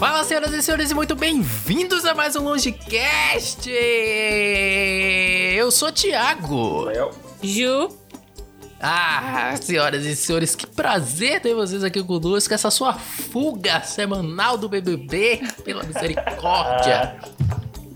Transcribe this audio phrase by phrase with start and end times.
[0.00, 3.68] Fala, senhoras e senhores, e muito bem-vindos a mais um Longecast!
[5.54, 6.84] Eu sou Thiago.
[6.84, 7.10] Léo.
[7.42, 7.90] Ju.
[8.80, 14.70] Ah, senhoras e senhores, que prazer ter vocês aqui conosco, essa sua fuga semanal do
[14.70, 17.16] BBB, pela misericórdia.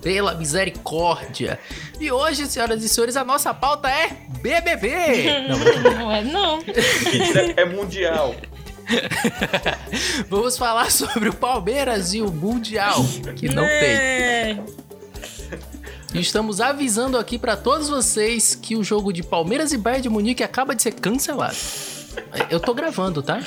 [0.02, 1.58] Pela misericórdia.
[1.98, 4.10] E hoje, senhoras e senhores, a nossa pauta é
[4.42, 5.48] BBB.
[5.48, 5.58] Não,
[6.04, 6.58] Não é não.
[6.58, 8.34] Mentira, é mundial.
[10.28, 13.04] Vamos falar sobre o Palmeiras e o Mundial,
[13.36, 13.72] que não tem.
[13.72, 14.58] É.
[16.12, 20.08] E Estamos avisando aqui pra todos vocês que o jogo de Palmeiras e Bayern de
[20.08, 21.56] Munique acaba de ser cancelado.
[22.48, 23.40] Eu tô gravando, tá?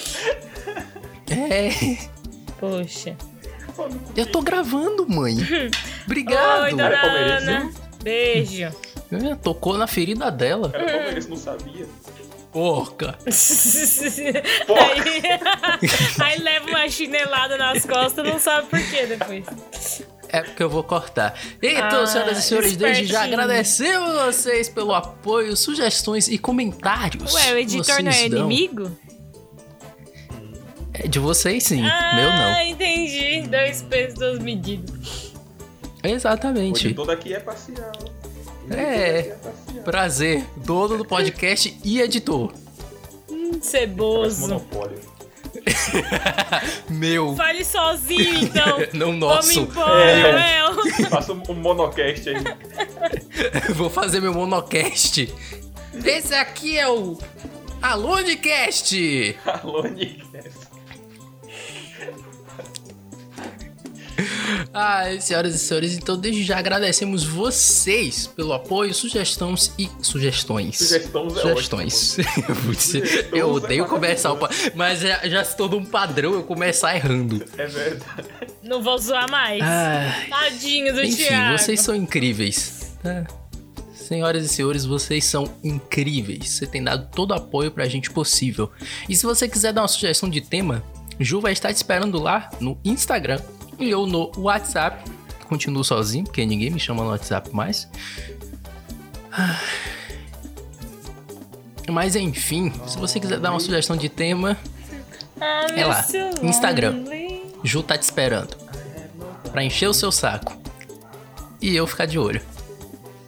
[1.29, 1.69] É,
[2.59, 3.15] Poxa.
[4.15, 5.37] eu tô gravando, mãe.
[6.05, 6.63] Obrigado.
[6.63, 7.71] Oi, dona É palmeirense, Ana.
[8.03, 8.63] Beijo.
[9.11, 10.69] É, tocou na ferida dela.
[10.73, 11.85] Era palmeirense, não sabia.
[12.65, 13.17] Porca.
[14.67, 15.21] aí,
[16.19, 19.45] aí leva uma chinelada nas costas, não sabe por quê depois.
[20.29, 21.39] É porque eu vou cortar.
[21.61, 27.33] Então, Ah, senhoras e senhores, desde já agradecemos vocês pelo apoio, sugestões e comentários.
[27.33, 28.39] Ué, o editor não é dão.
[28.51, 28.91] inimigo?
[30.93, 32.61] É de vocês sim, ah, meu não.
[32.61, 33.47] entendi.
[33.47, 35.31] Dois pesos, duas medidas.
[36.03, 36.87] O Exatamente.
[36.87, 37.91] editor daqui é parcial.
[38.69, 39.35] É.
[39.83, 42.51] Prazer, dono do podcast e editor.
[43.29, 44.41] Hum, Ceboso.
[44.41, 44.99] monopólio.
[46.89, 47.35] Meu.
[47.35, 48.77] Fale sozinho, então.
[48.93, 49.53] Não nosso.
[49.65, 50.31] Vamos embora, É.
[50.33, 50.67] Léo.
[51.09, 53.73] Faça um, monocast aí.
[53.73, 55.33] Vou fazer meu monocast.
[56.05, 57.17] Esse aqui é o
[57.81, 59.35] Alonecast.
[59.45, 59.83] Alô,
[64.73, 70.77] Ai, senhoras e senhores, então desde já agradecemos vocês pelo apoio, sugestões e sugestões.
[70.77, 72.17] Sugestões é Sugestões.
[73.31, 74.37] Eu é odeio começar o
[74.75, 77.43] mas já, já se tornou um padrão eu começar errando.
[77.57, 78.27] É verdade.
[78.63, 79.61] Não vou zoar mais.
[79.61, 81.57] Ai, Tadinho do enfim, Thiago.
[81.57, 82.95] vocês são incríveis.
[83.01, 83.25] tá?
[83.93, 86.49] Senhoras e senhores, vocês são incríveis.
[86.49, 88.71] Você tem dado todo o apoio pra gente possível.
[89.09, 90.83] E se você quiser dar uma sugestão de tema,
[91.19, 93.41] Ju vai estar te esperando lá no Instagram
[93.79, 95.09] e ou no WhatsApp.
[95.47, 97.87] Continuo sozinho, porque ninguém me chama no WhatsApp mais.
[99.31, 99.59] Ah.
[101.89, 104.57] Mas enfim, se você quiser dar uma sugestão de tema,
[105.39, 106.05] Ah, É lá,
[106.41, 107.05] Instagram.
[107.63, 108.55] Ju tá te esperando.
[109.51, 110.57] Pra encher o seu saco.
[111.61, 112.41] E eu ficar de olho.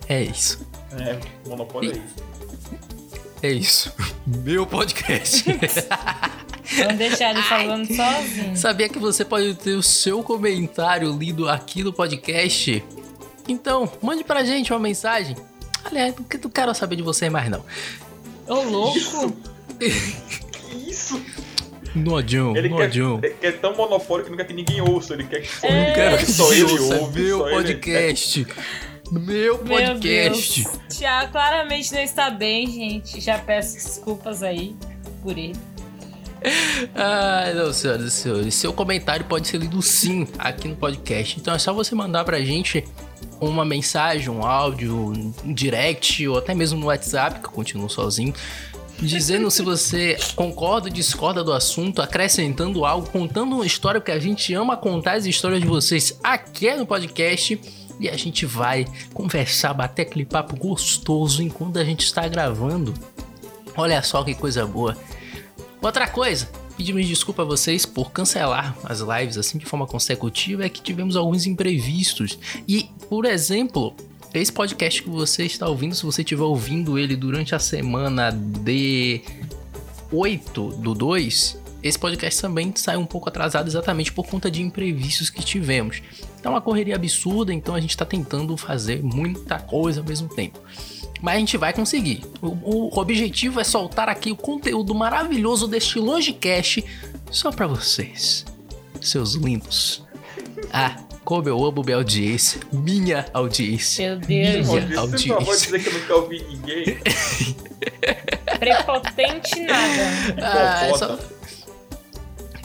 [0.07, 0.65] É isso.
[0.99, 2.01] É, monopólio aí.
[3.41, 3.93] É isso.
[4.27, 5.45] Meu podcast.
[6.77, 8.55] Vamos deixar ele falando sozinho.
[8.55, 12.83] Sabia que você pode ter o seu comentário lido aqui no podcast?
[13.47, 15.35] Então, mande pra gente uma mensagem.
[15.83, 17.63] Aliás, porque não quero saber de você mais não.
[18.47, 19.33] Ô, louco.
[20.87, 21.21] Isso!
[21.95, 25.15] Nojão, Ele quer, ele quer tão monopólio que não quer que ninguém ouça.
[25.15, 25.87] Ele quer que só, É.
[25.87, 27.21] Não quero que só ele ouça, ouve.
[27.23, 28.47] meu só ele- podcast.
[29.11, 30.63] Meu Meu podcast.
[30.63, 30.79] Deus.
[30.99, 33.19] Tiago claramente não está bem, gente.
[33.19, 34.75] Já peço desculpas aí
[35.23, 35.55] por ele.
[36.95, 38.55] Ai, não, senhoras e senhores.
[38.55, 41.39] Seu comentário pode ser lido sim aqui no podcast.
[41.39, 42.83] Então é só você mandar pra gente
[43.39, 48.33] uma mensagem, um áudio, um direct ou até mesmo no WhatsApp, que eu continuo sozinho.
[49.01, 54.19] Dizendo se você concorda ou discorda do assunto, acrescentando algo, contando uma história, porque a
[54.19, 57.59] gente ama contar as histórias de vocês aqui no podcast.
[57.97, 62.93] E a gente vai conversar, bater aquele papo gostoso enquanto a gente está gravando.
[63.75, 64.97] Olha só que coisa boa.
[65.81, 70.69] Outra coisa, pedimos desculpa a vocês por cancelar as lives assim de forma consecutiva, é
[70.69, 72.37] que tivemos alguns imprevistos.
[72.67, 73.95] E, por exemplo,
[74.33, 79.21] esse podcast que você está ouvindo, se você estiver ouvindo ele durante a semana de
[80.11, 85.29] 8 do 2, esse podcast também sai um pouco atrasado exatamente por conta de imprevistos
[85.29, 86.01] que tivemos.
[86.37, 90.27] Então, é uma correria absurda, então a gente está tentando fazer muita coisa ao mesmo
[90.27, 90.59] tempo.
[91.21, 92.21] Mas a gente vai conseguir.
[92.41, 96.83] O, o objetivo é soltar aqui o conteúdo maravilhoso deste Longecast
[97.29, 98.45] só pra vocês,
[99.01, 100.03] seus lindos.
[100.71, 100.95] Ah,
[101.25, 104.09] como eu amo minha audiência, minha audiência.
[104.09, 104.27] Meu Deus.
[104.27, 105.55] Minha Você não pode audiência.
[105.77, 106.97] dizer que eu nunca ouvi ninguém.
[108.59, 110.35] Prepotente nada.
[110.41, 111.19] Ah, é só-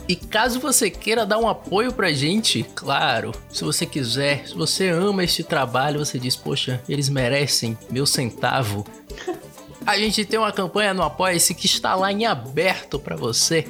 [0.06, 4.90] E caso você queira dar um apoio pra gente, claro, se você quiser, se você
[4.90, 8.86] ama este trabalho, você diz, poxa, eles merecem meu centavo.
[9.86, 13.66] A gente tem uma campanha no Apoia-se que está lá em aberto pra você.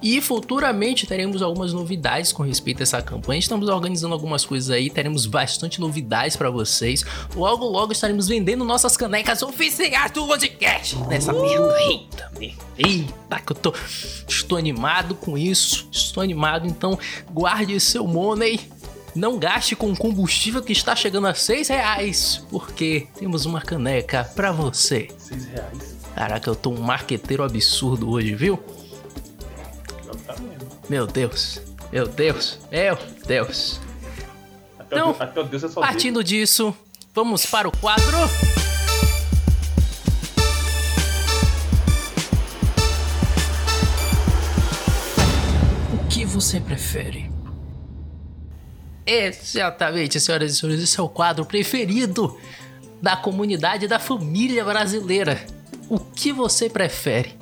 [0.00, 3.38] E futuramente teremos algumas novidades com respeito a essa campanha.
[3.38, 7.04] Estamos organizando algumas coisas aí, teremos bastante novidades pra vocês.
[7.34, 11.80] Logo, logo estaremos vendendo nossas canecas oficiais do podcast nessa merda.
[11.80, 12.30] Eita.
[12.38, 12.56] ver.
[12.78, 13.74] Eita, que eu tô.
[14.28, 15.88] Estou animado com isso.
[15.90, 16.98] Estou animado, então
[17.32, 18.60] guarde seu money.
[19.14, 22.46] Não gaste com combustível que está chegando a 6 reais.
[22.50, 25.08] Porque temos uma caneca pra você.
[25.18, 25.96] Seis reais.
[26.14, 28.58] Caraca, eu tô um marqueteiro absurdo hoje, viu?
[30.88, 31.60] Meu Deus.
[31.92, 32.58] Meu Deus.
[32.70, 32.96] Meu
[33.26, 33.80] Deus.
[34.78, 35.86] Até, Então, Deus- até Deus é só Deus.
[35.86, 36.74] Partindo disso,
[37.14, 38.16] vamos para o quadro.
[45.94, 47.30] O que você prefere?
[49.06, 52.36] Exatamente, senhoras e senhores, esse é o quadro preferido
[53.00, 55.44] da comunidade da família brasileira.
[55.88, 57.34] O que você prefere?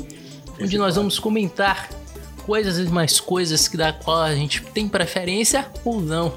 [0.61, 1.89] Onde nós vamos comentar
[2.47, 6.35] coisas e mais coisas que da qual a gente tem preferência ou não.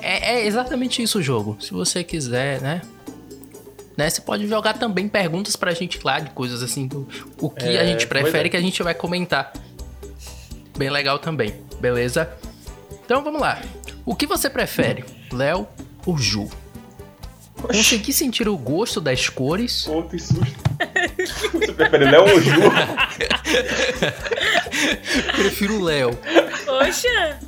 [0.00, 1.56] É, é exatamente isso o jogo.
[1.60, 2.82] Se você quiser, né?
[3.96, 4.10] né?
[4.10, 7.06] Você pode jogar também perguntas pra gente lá de coisas assim do
[7.40, 8.50] o que É, a gente prefere ideia.
[8.50, 9.52] que a gente vai comentar.
[10.76, 12.30] Bem legal também, beleza?
[13.04, 13.60] Então vamos lá.
[14.04, 15.66] O que você prefere, Léo
[16.06, 16.48] ou Ju?
[17.60, 20.44] Conseguir sentir o gosto das cores Pô, que susto.
[21.52, 22.52] Você prefere Léo ou Ju?
[25.34, 26.10] Prefiro o Léo.
[26.64, 27.38] Poxa,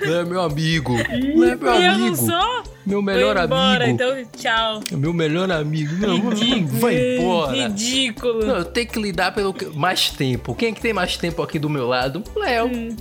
[0.00, 0.94] Léo é meu amigo.
[0.94, 2.16] Léo é meu eu não amigo.
[2.16, 2.62] sou?
[2.84, 4.02] Meu melhor embora, amigo.
[4.02, 4.80] então tchau.
[4.90, 5.94] Meu melhor amigo.
[6.04, 6.80] Não, Ridículo.
[6.80, 7.52] vai embora.
[7.56, 8.44] Ridículo.
[8.44, 10.52] Não, eu tenho que lidar pelo que- mais tempo.
[10.54, 12.24] Quem é que tem mais tempo aqui do meu lado?
[12.34, 12.66] O Léo.
[12.66, 12.96] Hum,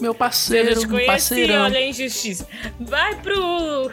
[0.00, 1.64] Meu eu parceiro, não te meu conheci, parceirão.
[1.64, 2.46] olha a injustiça.
[2.80, 3.90] Vai pro...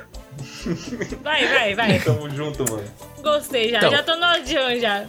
[1.22, 2.00] Vai, vai, vai.
[2.00, 2.84] Tamo junto, mano.
[3.22, 3.92] Gostei já, Então.
[3.92, 5.06] já tô no audião já.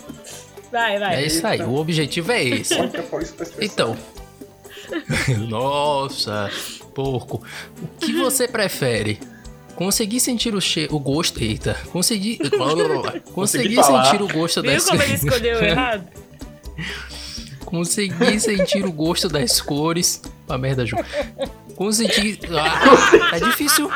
[0.71, 1.17] Vai, vai.
[1.23, 2.75] É isso aí, o objetivo é esse.
[2.75, 3.63] Expressar.
[3.63, 3.97] Então.
[5.49, 6.51] Nossa,
[6.95, 7.43] porco.
[7.81, 9.21] O que você prefere?
[9.75, 12.39] Conseguir sentir o cheiro, o gosto, eita, conseguir,
[13.35, 16.07] conseguir sentir o gosto Viu como ele escolheu errado?
[17.65, 20.23] Conseguir sentir o gosto das cores.
[20.49, 20.97] A merda, Ju.
[21.75, 22.39] Conseguir.
[22.53, 23.91] Ah, é difícil.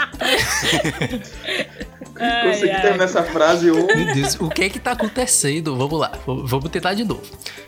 [2.16, 2.82] Ai, Consegui ai.
[2.82, 3.86] terminar essa frase ou.
[3.86, 5.76] Meu Deus, o que é que tá acontecendo?
[5.76, 7.22] Vamos lá, vamos tentar de novo.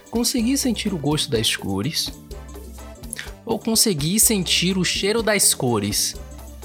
[0.09, 2.11] Conseguir sentir o gosto das cores.
[3.45, 6.15] Ou conseguir sentir o cheiro das cores?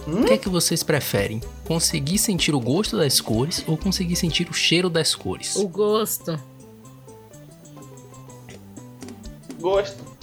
[0.06, 1.40] O que é que vocês preferem?
[1.64, 5.56] Conseguir sentir o gosto das cores ou conseguir sentir o cheiro das cores?
[5.56, 6.38] O gosto.
[9.70, 10.16] Gosto.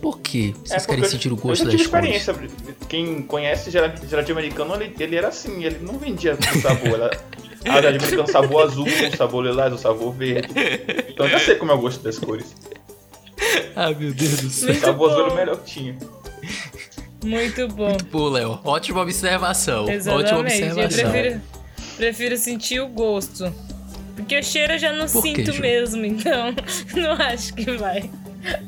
[0.00, 0.52] Por quê?
[0.64, 2.16] Vocês É querem eu- sentir o gosto eu já das tive cores?
[2.16, 2.76] experiência.
[2.88, 6.94] Quem conhece gera- gerativo americano, ele, ele era assim, ele não vendia com sabor.
[6.94, 7.10] Era,
[7.66, 8.86] ah, gerativo americano, sabor azul,
[9.16, 10.48] sabor lilás, o sabor verde.
[11.08, 12.52] Então eu já sei como é o gosto das cores.
[13.76, 14.68] Ah, meu Deus do céu.
[14.70, 15.34] Muito Sabor azul era bom.
[15.34, 15.96] o melhor que tinha.
[17.24, 17.96] Muito bom.
[18.10, 19.82] Pô, Léo, ótima observação.
[19.84, 20.62] Ótima Exatamente.
[20.62, 21.10] Eu observação.
[21.12, 21.40] prefiro,
[21.96, 23.54] prefiro sentir o gosto.
[24.16, 26.52] Porque o cheiro eu já não Por sinto mesmo, então
[26.96, 28.10] não acho que vai.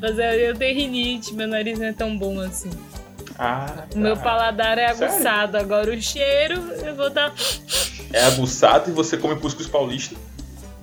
[0.01, 2.69] Mas eu, eu tenho rinite, meu nariz não é tão bom assim.
[3.37, 4.21] Ah, O meu tá.
[4.23, 5.13] paladar é Sério?
[5.13, 5.57] aguçado.
[5.57, 6.55] Agora o cheiro,
[6.85, 7.33] eu vou dar.
[8.13, 10.15] É aguçado e você come cuscuz paulista.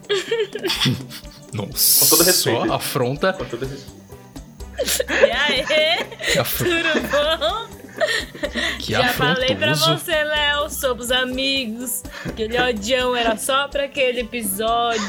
[1.53, 2.67] Nossa, Com todo respeito.
[2.67, 3.33] só afronta.
[3.33, 4.03] Com todo respeito.
[5.11, 6.65] E aí, afro...
[6.69, 7.83] tudo bom?
[8.79, 10.05] que Já falei pra afrontoso.
[10.05, 12.03] você, Léo, somos amigos.
[12.27, 15.01] Aquele odião era só pra aquele episódio.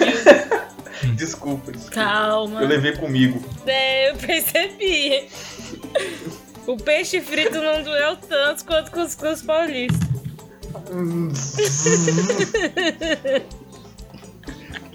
[1.15, 1.95] Desculpa, desculpa.
[1.95, 2.61] Calma.
[2.61, 3.43] Eu levei comigo.
[3.65, 5.29] É, eu percebi.
[6.65, 9.99] O peixe frito não doeu tanto quanto o cuscuz paulista.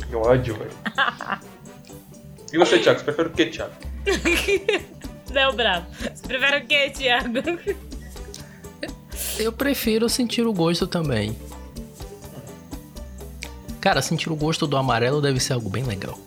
[0.08, 0.70] Que ódio, velho.
[2.52, 2.98] E você, Thiago?
[2.98, 3.72] Você prefere o que, Thiago?
[5.30, 5.86] Léo Bravo.
[6.14, 7.38] Você prefere o quê, Thiago?
[9.38, 11.36] Eu prefiro sentir o gosto também.
[13.80, 16.18] Cara, sentir o gosto do amarelo deve ser algo bem legal.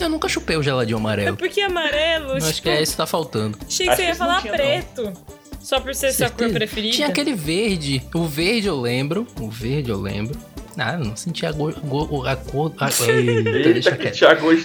[0.00, 1.36] Eu nunca chupei o geladinho É amarelo.
[1.36, 3.58] porque amarelo, Eu acho tipo, que é isso que tá faltando.
[3.66, 4.58] achei que Acho você ia que não falar tinha, não.
[4.58, 5.12] preto.
[5.60, 6.54] Só por ser sua cor Certeza.
[6.58, 6.94] preferida.
[6.94, 8.02] Tinha aquele verde.
[8.14, 9.26] O verde eu lembro.
[9.40, 10.38] O verde eu lembro.
[10.76, 12.72] Ah, eu não sentia a, go, go- a cor.
[12.78, 14.14] A, eita, deixa Eita, que quieto.
[14.18, 14.56] Thiago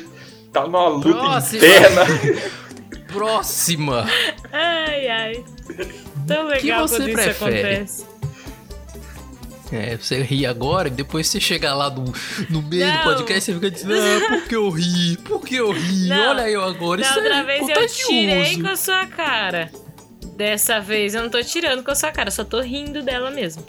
[0.52, 1.58] tá numa luta Próxima.
[1.66, 2.02] interna.
[3.08, 4.08] Próxima.
[4.52, 5.44] Ai, ai.
[6.28, 7.60] Tão que legal você quando isso prefere?
[7.60, 8.06] acontece.
[9.72, 12.04] É, você ri agora e depois você chega lá no,
[12.50, 13.04] no meio do Não.
[13.04, 15.18] podcast e fica dizendo, ah, por que eu ri?
[15.24, 16.08] Por que eu ri?
[16.08, 16.30] Não.
[16.32, 17.02] Olha eu agora.
[17.02, 19.72] Da Isso outra é vez eu tirei com a sua cara.
[20.36, 23.64] Dessa vez eu não tô tirando com a sua cara, só tô rindo dela mesmo.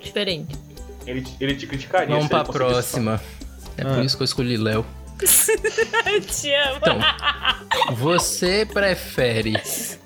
[0.00, 0.56] Diferente.
[1.06, 2.08] Ele, ele te criticaria.
[2.14, 3.20] Vamos pra próxima.
[3.76, 3.94] É Ah.
[3.94, 4.84] por isso que eu escolhi Léo.
[5.22, 6.76] Eu te amo.
[6.76, 6.98] Então,
[7.94, 9.54] você prefere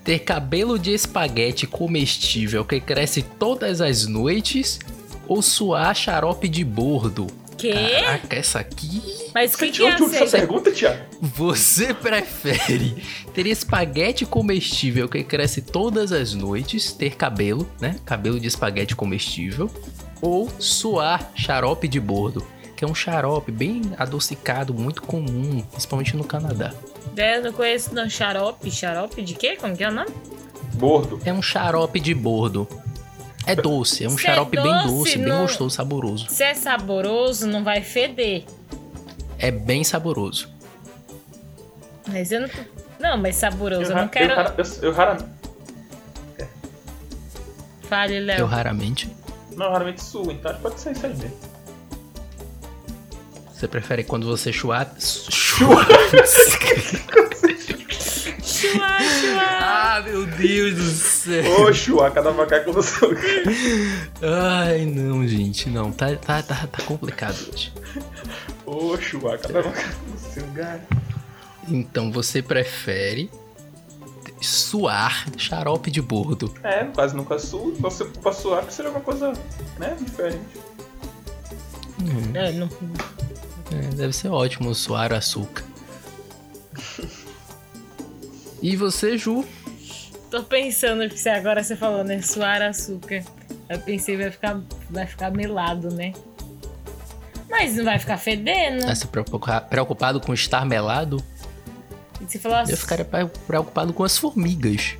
[0.02, 4.78] ter cabelo de espaguete comestível que cresce todas as noites
[5.26, 7.72] ou suar xarope de bordo Quê?
[7.72, 9.02] Caraca, essa aqui.
[9.32, 10.38] Mas o que, que tirou é aceita?
[10.38, 11.02] pergunta, Thiago?
[11.20, 13.02] Você prefere
[13.32, 17.96] ter espaguete comestível que cresce todas as noites, ter cabelo, né?
[18.04, 19.70] Cabelo de espaguete comestível,
[20.20, 22.44] ou suar xarope de bordo,
[22.76, 26.72] que é um xarope bem adocicado, muito comum, principalmente no Canadá.
[27.16, 28.08] É, Eu não conheço não.
[28.08, 28.70] Xarope?
[28.70, 29.56] Xarope de quê?
[29.56, 30.10] Como que é o nome?
[30.74, 31.20] Bordo.
[31.24, 32.66] É um xarope de bordo.
[33.46, 36.26] É doce, é um Se é xarope bem doce, doce, bem não- gostoso, saboroso.
[36.30, 38.44] Se é saboroso, não vai feder.
[39.38, 40.48] É bem saboroso.
[42.08, 42.48] Mas eu não.
[42.98, 43.90] Não, mas saboroso.
[43.90, 44.32] Eu, ra- não quero.
[44.32, 45.26] Eu, eu, eu raramente.
[47.82, 48.46] Fale, Eu Léo.
[48.46, 49.14] raramente.
[49.56, 51.36] Não, raramente suo, então pode ser isso aí mesmo.
[53.64, 54.94] Você prefere quando você chuar.
[55.00, 55.86] Chuar!
[58.42, 59.42] Chua, chua.
[59.42, 61.62] ah, meu Deus do céu!
[61.62, 63.10] Ô, chua, cada macaco no seu.
[64.22, 65.90] Ai, não, gente, não.
[65.92, 67.72] Tá, tá, tá, tá complicado hoje.
[68.66, 70.82] Ô, chua, cada macaco no seu galho.
[71.68, 73.30] Então você prefere
[74.42, 76.54] suar xarope de bordo.
[76.62, 77.74] É, quase nunca suo.
[77.80, 79.32] Você pra suar que seria uma coisa,
[79.78, 80.40] né, diferente.
[82.34, 82.68] É, não-
[83.72, 85.64] É, deve ser ótimo suar açúcar.
[88.62, 89.44] E você, Ju?
[90.30, 92.20] Tô pensando que se agora você falou, né?
[92.22, 93.22] Suar açúcar.
[93.68, 96.12] Eu pensei vai ficar, vai ficar melado, né?
[97.48, 98.84] Mas não vai ficar fedendo.
[98.86, 101.22] Tá se preocupado com estar melado?
[102.20, 104.96] E você falou Eu ficaria pre- preocupado com as formigas.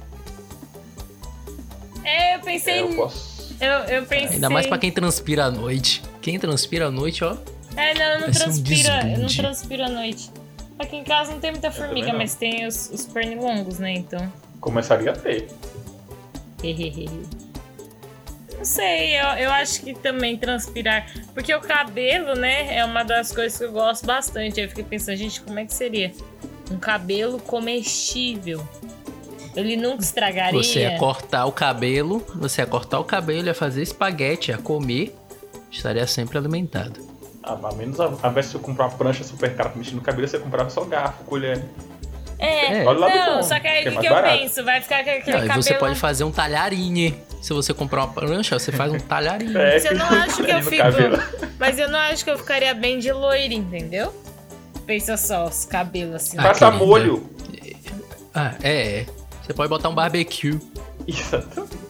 [2.04, 2.80] É, eu É, pensei.
[2.82, 3.56] eu posso.
[3.60, 4.34] eu, eu pensei.
[4.36, 6.02] Ainda mais pra quem transpira à noite.
[6.20, 7.36] Quem transpira à noite, ó.
[7.76, 10.30] É, não, eu não Vai ser um não transpiro à noite.
[10.78, 13.92] Aqui em casa não tem muita formiga, mas tem os, os pernilongos, né?
[13.92, 14.32] Então.
[14.60, 15.48] Começaria a ter.
[18.56, 21.06] Não sei, eu, eu acho que também transpirar.
[21.34, 24.58] Porque o cabelo, né, é uma das coisas que eu gosto bastante.
[24.58, 26.12] Aí eu fiquei pensando, gente, como é que seria?
[26.70, 28.66] Um cabelo comestível.
[29.54, 30.62] Ele nunca estragaria.
[30.62, 35.14] Você ia cortar o cabelo, você ia cortar o cabelo, ia fazer espaguete, ia comer,
[35.70, 37.13] estaria sempre alimentado.
[37.46, 39.94] Ah, mas menos a- ao invés de você comprar uma prancha super cara pra mexer
[39.94, 41.62] no cabelo, você comprava só garfo, colher.
[42.38, 42.84] É, É.
[42.86, 44.14] Olha lá do não, bom, só que aí que o é que, que mais eu
[44.14, 44.38] barato.
[44.38, 44.64] penso?
[44.64, 45.62] Vai ficar com aquele Não, cabelo.
[45.62, 47.14] você pode fazer um talharine.
[47.42, 49.54] Se você comprar uma prancha, você faz um talharine.
[49.56, 50.82] É, Mas eu não acho que eu fico.
[51.58, 54.12] Mas eu não acho que eu ficaria bem de loira, entendeu?
[54.86, 56.38] Pensa só, os cabelos assim.
[56.38, 57.28] Ah, Passa molho.
[58.34, 59.06] Ah, é, é.
[59.42, 60.58] Você pode botar um barbecue.
[61.06, 61.83] Exatamente.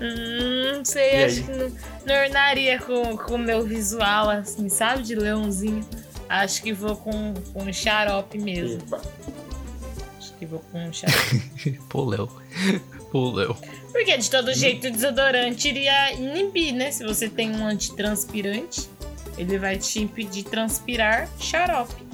[0.00, 1.42] Hum, não sei, E acho aí?
[1.44, 1.72] que não,
[2.06, 5.02] não ornaria com com o meu visual, assim, sabe?
[5.02, 5.86] De leãozinho.
[6.28, 8.80] Acho que vou com, com um xarope mesmo.
[8.82, 9.00] Epa.
[10.18, 11.80] Acho que vou com um xarope.
[11.88, 12.28] Pô, Léo.
[13.10, 13.56] Pô, Léo.
[13.92, 16.92] Porque de todo jeito o desodorante iria inibir, né?
[16.92, 18.88] Se você tem um antitranspirante,
[19.36, 22.08] ele vai te impedir de transpirar xarope.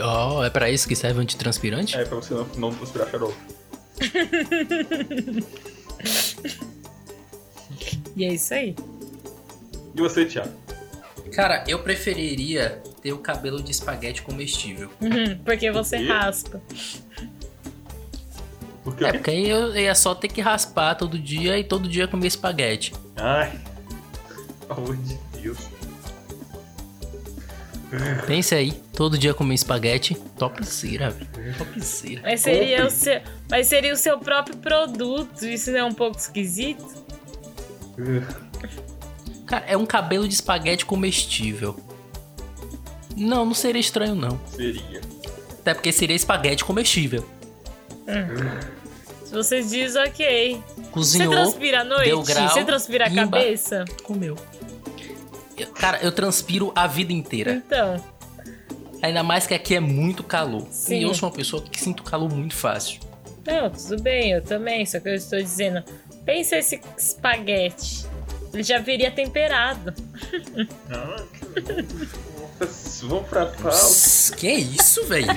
[0.00, 1.96] Ó, é pra isso que serve o antitranspirante?
[1.96, 3.34] É, pra você não, não transpirar xarope.
[8.18, 8.74] E é isso aí.
[9.94, 10.50] E você, Thiago?
[11.32, 14.90] Cara, eu preferiria ter o cabelo de espaguete comestível.
[15.00, 16.60] Uhum, Porque você raspa.
[18.82, 19.04] Por quê?
[19.04, 22.26] É, porque aí eu ia só ter que raspar todo dia e todo dia comer
[22.26, 22.92] espaguete.
[23.16, 23.60] Ai.
[24.66, 25.58] Pelo amor de Deus.
[28.26, 31.54] Pense aí, todo dia comer espaguete, topzera, velho.
[31.56, 32.20] Topzera.
[32.22, 32.92] Mas seria, Compre.
[32.92, 33.20] o seu,
[33.50, 35.44] mas seria o seu próprio produto.
[35.46, 36.84] Isso não é um pouco esquisito?
[39.46, 41.78] Cara, é um cabelo de espaguete comestível.
[43.16, 44.38] Não, não seria estranho, não.
[44.46, 45.00] Seria.
[45.60, 47.24] Até porque seria espaguete comestível.
[49.24, 50.62] Se você diz, ok.
[50.76, 52.04] Você Cozinhou, transpira à noite?
[52.06, 53.38] deu grau, você transpira a imba.
[53.38, 53.84] cabeça?
[54.04, 54.36] comeu.
[55.56, 57.54] Eu- Cara, eu transpiro a vida inteira.
[57.66, 58.02] Então.
[59.02, 60.66] Ainda mais que aqui é muito calor.
[60.70, 61.00] Sim.
[61.00, 63.00] E eu sou uma pessoa que sinto calor muito fácil.
[63.46, 64.84] Não, tudo bem, eu também.
[64.86, 65.82] Só que eu estou dizendo.
[66.28, 68.04] Pensa esse espaguete.
[68.52, 69.94] Ele já viria temperado.
[70.90, 71.24] Ah,
[73.04, 74.36] Vamos pra pauta.
[74.36, 75.28] Que é isso, velho?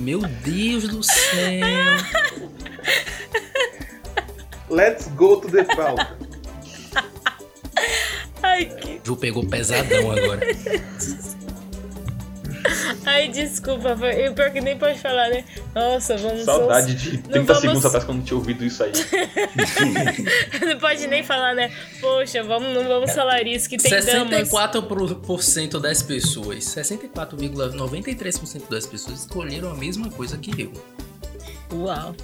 [0.00, 1.96] Meu Deus do céu.
[4.68, 6.18] Let's go to the pauta.
[8.42, 9.00] Ai, que...
[9.04, 10.40] Ju pegou pesadão agora.
[13.04, 13.96] Ai desculpa.
[13.96, 14.30] Foi...
[14.32, 15.44] Pior que nem pode falar, né?
[15.74, 16.44] Nossa, vamos.
[16.44, 18.92] Saudade de 30 vamos- segundos atrás quando eu tinha ouvido isso aí.
[20.66, 21.70] Não pode nem falar, né?
[22.00, 24.48] Poxa, vamos, não vamos falar isso que tem damas.
[24.48, 30.72] 64% das pessoas, 64,93% das pessoas escolheram a mesma coisa que eu.
[31.72, 32.14] Uau.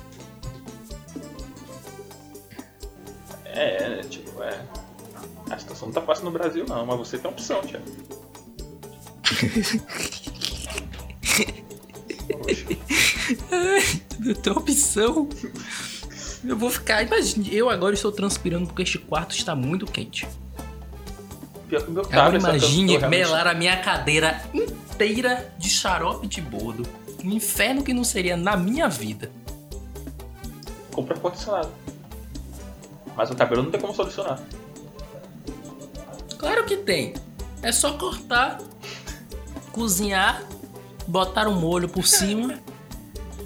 [3.44, 4.58] É, tipo, é.
[5.50, 7.84] A situação não tá fácil no Brasil, não, mas você tem opção, Thiago.
[14.24, 15.28] Eu tenho opção.
[16.44, 17.02] Eu vou ficar.
[17.02, 20.26] Imagina, eu agora estou transpirando porque este quarto está muito quente.
[21.68, 26.40] Pior que o meu eu imagine realmente- melar a minha cadeira inteira de xarope de
[26.40, 26.82] bordo.
[27.24, 29.30] Um inferno que não seria na minha vida.
[30.92, 31.70] Compra ar-condicionado.
[33.14, 34.40] Mas o cabelo não tem como solucionar.
[36.38, 37.14] Claro que tem.
[37.62, 38.58] É só cortar,
[39.72, 40.42] cozinhar,
[41.10, 42.58] botar um molho por cima.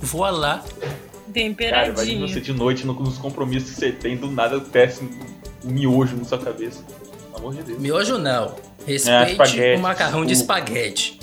[0.01, 0.59] Voa lá.
[0.59, 0.87] Cara, imagina
[1.33, 2.41] você Temperadinho.
[2.43, 5.03] de noite no- nos compromissos que você tem, do nada desce
[5.65, 6.83] um miojo na sua cabeça.
[7.33, 7.79] Pelo amor de Deus.
[7.81, 8.55] Miojo não.
[8.87, 11.19] É, Respeite espaguete, o macarrão de espaguete.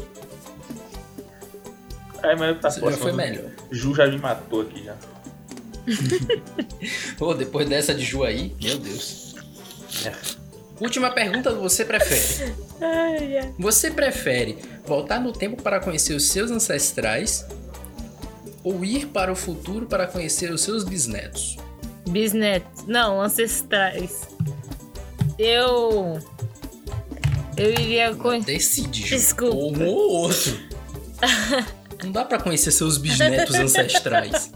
[2.23, 3.45] É, mas tá Isso já foi melhor.
[3.71, 4.95] Ju já me matou aqui já.
[7.17, 9.35] Pô, depois dessa de Ju aí, meu Deus.
[10.05, 10.40] É.
[10.81, 12.55] Última pergunta, você prefere?
[13.59, 17.45] Você prefere voltar no tempo para conhecer os seus ancestrais
[18.63, 21.57] ou ir para o futuro para conhecer os seus bisnetos?
[22.09, 22.87] Bisnetos.
[22.87, 24.27] Não, ancestrais.
[25.37, 26.19] Eu.
[27.55, 28.39] Eu iria com.
[28.39, 29.03] Decide.
[29.03, 29.55] Desculpa.
[29.55, 30.59] Ou um ou outro.
[32.03, 34.51] Não dá pra conhecer seus bisnetos ancestrais.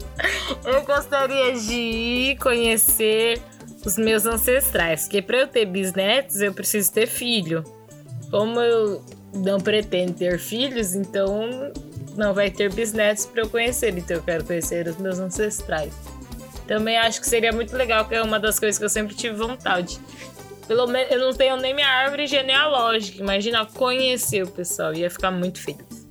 [0.64, 3.40] Eu gostaria de ir conhecer
[3.86, 7.62] os meus ancestrais, porque para eu ter bisnetos eu preciso ter filho.
[8.32, 9.00] Como eu
[9.32, 11.72] não pretendo ter filhos, então
[12.16, 15.94] não vai ter bisnetos para eu conhecer, então eu quero conhecer os meus ancestrais.
[16.66, 19.36] Também acho que seria muito legal, que é uma das coisas que eu sempre tive
[19.36, 20.00] vontade.
[20.66, 23.22] Pelo menos eu não tenho nem minha árvore genealógica.
[23.22, 26.08] Imagina conhecer o pessoal, ia ficar muito feliz.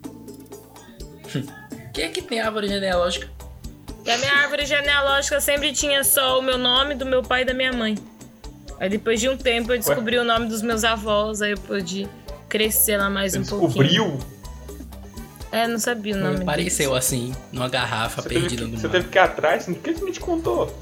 [1.94, 3.35] Quem é que tem árvore genealógica?
[4.06, 7.46] E a minha árvore genealógica sempre tinha só o meu nome, do meu pai e
[7.46, 7.96] da minha mãe.
[8.80, 12.08] Aí depois de um tempo eu descobri o nome dos meus avós, aí eu pude
[12.48, 14.04] crescer lá mais Você um descobriu?
[14.06, 14.36] pouquinho.
[15.52, 17.06] É, não sabia o nome Pareceu deles.
[17.06, 18.92] assim, numa garrafa Você, teve perdida que, no você mar.
[18.92, 19.66] teve que ir atrás?
[19.66, 20.76] Por que você não te contou?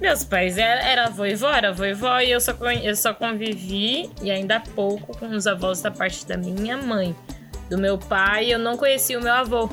[0.00, 2.96] Meus pais era, era avô e vó, era avô e vó, e eu só, eu
[2.96, 7.14] só convivi, e ainda há pouco, com os avós da parte da minha mãe.
[7.68, 9.68] Do meu pai, eu não conhecia o meu avô.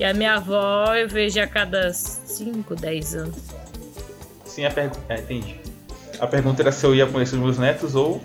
[0.00, 3.36] E a minha avó eu vejo a cada 5, 10 anos.
[4.46, 5.00] Sim, a pergunta.
[5.10, 5.60] É, entendi.
[6.18, 8.18] A pergunta era se eu ia conhecer os meus netos ou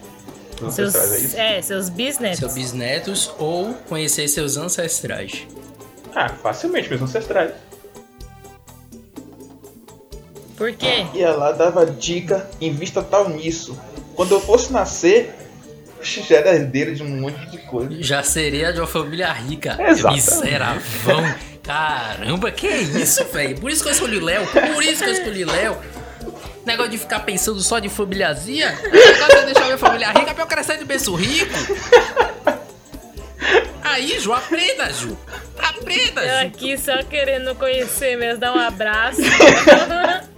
[0.62, 1.38] os Seus, ancestrais, é isso?
[1.38, 2.40] é, seus bisnetos.
[2.40, 5.46] Seus bisnetos ou conhecer seus ancestrais.
[6.16, 7.52] Ah, facilmente, meus ancestrais.
[10.56, 11.06] Por quê?
[11.14, 13.78] E ela dava dica, invista tal nisso.
[14.16, 15.36] Quando eu fosse nascer,
[16.02, 18.02] já era herdeiro de um monte de coisa.
[18.02, 19.76] Já seria de uma família rica.
[19.78, 20.24] Exatamente.
[20.24, 21.55] Miseravão.
[21.66, 23.60] Caramba, que isso, velho?
[23.60, 24.46] Por isso que eu escolhi o Léo.
[24.48, 25.78] Por isso que eu escolhi o Léo.
[26.66, 28.72] Negócio de ficar pensando só de familiazinha.
[28.92, 31.54] Negócio de deixar minha família rica pra eu crescer de berço rico.
[33.84, 35.18] Aí, Ju, aprenda, Ju.
[35.58, 36.48] Aprenda, Eu Ju.
[36.48, 39.22] aqui só querendo conhecer mesmo, dar um abraço.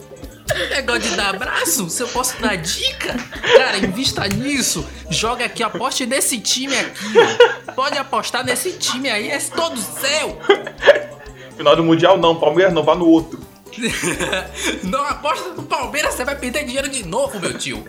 [0.72, 3.14] Negócio de dar abraço, se eu posso dar dica,
[3.58, 4.86] cara, invista nisso.
[5.10, 7.14] Joga aqui, aposte nesse time aqui.
[7.76, 10.40] Pode apostar nesse time aí, é todo seu.
[11.58, 13.40] Final do Mundial não, Palmeiras não, vá no outro.
[14.84, 17.86] Não aposta no Palmeiras, você vai perder dinheiro de novo, meu tio.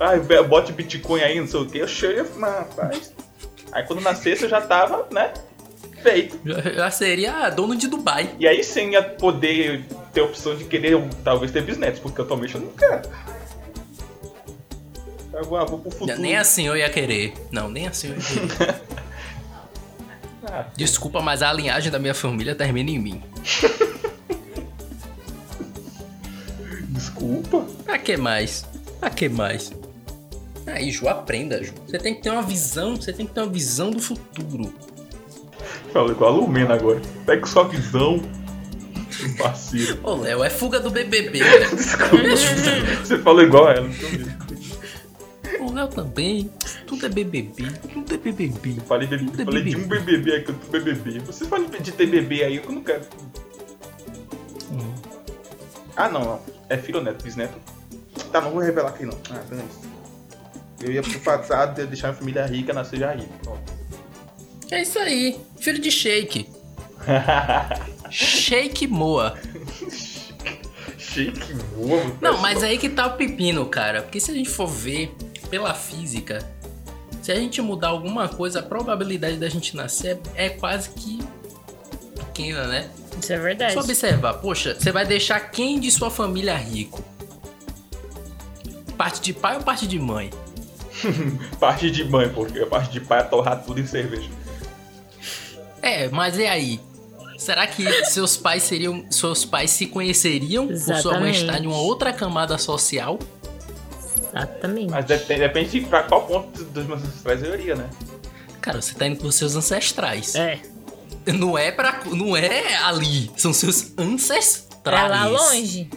[0.00, 1.78] Ai, bote Bitcoin aí, não sei o que.
[1.78, 3.12] Eu cheio, mas rapaz.
[3.70, 5.32] Aí quando nascesse eu já tava, né?
[6.02, 6.40] Feito.
[6.74, 8.34] Já, seria dono de Dubai.
[8.38, 12.54] E aí sim ia poder ter a opção de querer talvez ter bisnetos, porque atualmente
[12.54, 13.02] eu não quero.
[15.32, 16.20] Eu vou, vou pro futuro.
[16.20, 17.34] Nem assim eu ia querer.
[17.52, 18.80] Não, nem assim eu ia querer.
[20.76, 23.22] Desculpa, mas a linhagem da minha família termina em mim.
[26.88, 27.66] desculpa.
[27.84, 28.64] Pra que mais?
[29.00, 29.72] Pra que mais?
[30.66, 31.72] Aí, Ju, aprenda, Ju.
[31.86, 34.72] Você tem que ter uma visão, você tem que ter uma visão do futuro.
[35.92, 37.00] Fala igual a Lumena agora.
[37.24, 38.22] Pega sua visão.
[39.38, 39.98] Parceiro.
[40.02, 41.76] Ô, Léo, é fuga do BBB, ajuda.
[43.04, 44.38] Você falou igual a ela, então mesmo.
[45.60, 46.50] O Léo também.
[46.88, 47.70] Tudo é BBB.
[47.92, 48.80] Tudo é BBB.
[48.86, 51.18] Falei, de, Tudo é falei de um BBB aqui, outro BBB.
[51.20, 53.04] Vocês podem pedir ter bebê aí, eu não quero.
[54.72, 54.94] Hum.
[55.94, 56.40] Ah, não, não.
[56.70, 57.58] É filho ou neto, bisneto.
[58.32, 59.18] Tá, não vou revelar aqui não.
[59.30, 59.68] Ah, beleza.
[60.80, 63.28] Eu ia pro passado, ia deixar minha família rica, nascer já rica.
[64.70, 65.38] É isso aí.
[65.58, 66.48] Filho de Shake.
[68.10, 69.38] Shake Moa.
[71.76, 72.18] Boa, mano.
[72.20, 74.02] Não, mas aí que tá o pepino, cara.
[74.02, 75.14] Porque se a gente for ver
[75.50, 76.38] pela física,
[77.28, 81.22] se a gente mudar alguma coisa, a probabilidade da gente nascer é, é quase que
[82.16, 82.88] pequena, né?
[83.20, 83.74] Isso é verdade.
[83.74, 87.04] Só observar, poxa, você vai deixar quem de sua família rico?
[88.96, 90.30] Parte de pai ou parte de mãe?
[91.60, 94.30] parte de mãe, porque a parte de pai é torrar tudo em cerveja.
[95.82, 96.80] É, mas e aí?
[97.36, 99.04] Será que seus pais seriam.
[99.10, 101.40] Seus pais se conheceriam por sua mãe Exatamente.
[101.40, 103.18] estar em uma outra camada social?
[104.38, 104.90] Exatamente.
[104.90, 107.88] Mas depende, depende de pra qual ponto dos meus ancestrais eu iria, né?
[108.60, 110.34] Cara, você tá indo pros seus ancestrais.
[110.34, 110.58] É.
[111.26, 112.00] Não é pra.
[112.06, 113.30] Não é ali.
[113.36, 114.68] São seus ancestrais.
[114.82, 115.90] Pra lá longe.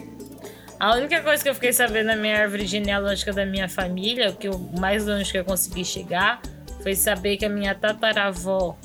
[0.78, 4.36] A única coisa que eu fiquei sabendo na minha árvore genealógica da minha família, o
[4.36, 6.42] que eu, o mais longe que eu consegui chegar,
[6.82, 8.76] foi saber que a minha tataravó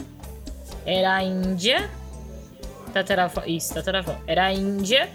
[0.85, 1.89] era índia.
[2.93, 4.15] Tataravó, isso, tataravó.
[4.27, 5.09] Era índia.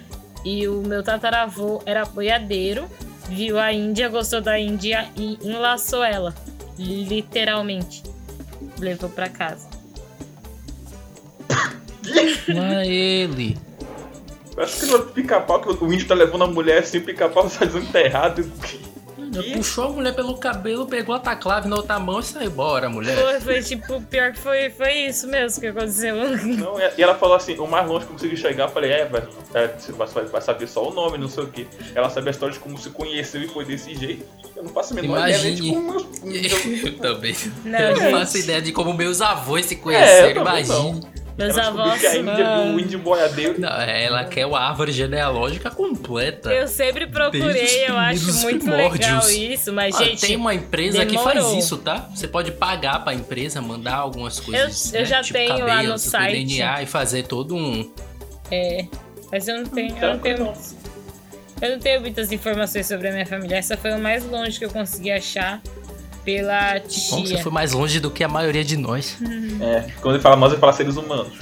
[0.45, 2.89] E o meu tataravô era boiadeiro.
[3.33, 6.35] Viu a Índia, gostou da Índia e enlaçou ela.
[6.79, 8.03] Literalmente.
[8.79, 9.69] Levou pra casa.
[12.49, 13.57] Lá ele.
[14.57, 17.65] Acho que no pica-pau que o índio tá levando a mulher assim, o pica-pau tá
[17.65, 17.87] dizendo
[19.33, 19.57] Que?
[19.57, 23.17] Puxou a mulher pelo cabelo, pegou a taclave na outra mão e saiu embora, mulher.
[23.17, 26.15] Foi, foi tipo, pior que foi, foi isso mesmo que aconteceu.
[26.17, 29.05] Não, e ela falou assim, o mais longe que eu consegui chegar, eu falei, é,
[29.07, 29.23] vai,
[29.55, 31.67] é, você vai, vai saber só o nome, não sei o que.
[31.95, 34.25] Ela sabe a história de como se conheceu e foi desse jeito.
[34.55, 35.75] Eu não faço a menor ideia nem de Imagine.
[35.75, 36.05] como meus.
[36.85, 37.37] Eu também.
[37.65, 41.07] Não, eu não faço ideia de como meus avós se É, eu conheceram, também imagine.
[41.39, 42.01] Meus ela avós.
[42.01, 43.61] que a Índia viu o índio boiadeiro.
[43.61, 46.53] Não, ela quer uma árvore genealógica completa.
[46.53, 48.99] Eu sempre procurei, eu acho muito primórdios.
[49.01, 50.21] legal isso, mas, Ah, gente.
[50.21, 51.59] tem uma empresa que faz demorou.
[51.59, 52.09] isso, tá?
[52.15, 54.93] Você pode pagar pra empresa mandar algumas coisas.
[54.93, 55.07] eu né?
[55.07, 56.45] já tipo tenho lá cabelo, no seu site.
[56.47, 57.91] DNA e fazer todo um.
[58.51, 58.85] É.
[59.31, 59.97] Mas eu não tenho.
[59.97, 60.53] Eu não tenho.
[61.63, 63.57] Eu não tenho muitas informações sobre a minha família.
[63.57, 65.63] Essa foi o mais longe que eu consegui achar
[66.25, 67.43] pela Bom, você tia.
[67.43, 69.19] foi mais longe do que a maioria de nós.
[69.61, 71.39] É, quando ele fala nós, ele fala seres humanos.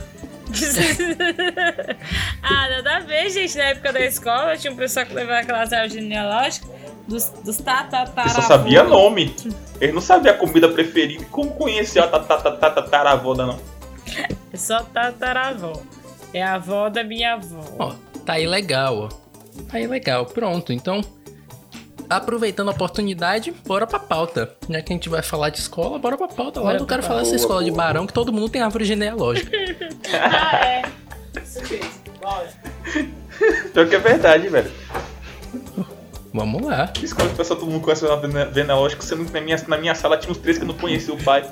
[2.43, 3.57] ah, nada a ver, gente.
[3.57, 6.69] Na época da escola, tinha um pessoal que levava aquelas árvores genealógicas
[7.07, 8.21] dos, dos tatataravô.
[8.23, 9.35] Ele só sabia nome.
[9.81, 11.25] Ele não sabia a comida preferida.
[11.31, 13.61] Como conhecia a tataravó da não?
[14.53, 15.81] É só tataravó.
[16.33, 17.65] É a avó da minha avó.
[17.79, 19.09] Ó, tá aí legal, ó.
[19.65, 20.27] Tá aí legal.
[20.27, 21.01] Pronto, então.
[22.11, 24.53] Aproveitando a oportunidade, bora pra pauta.
[24.69, 26.61] Já que a gente vai falar de escola, bora pra pauta.
[26.61, 29.51] Lá eu quero falar dessa escola de barão, que todo mundo tem árvore genealógica.
[30.13, 30.83] ah, é.
[31.41, 31.89] Isso mesmo.
[33.73, 34.71] Pior que é verdade, velho.
[36.35, 36.93] Vamos lá.
[37.03, 40.17] Escola que pessoal, todo mundo conhece o genealógico, sendo que na minha, na minha sala
[40.17, 41.49] tinha uns três que eu não conhecia o pai.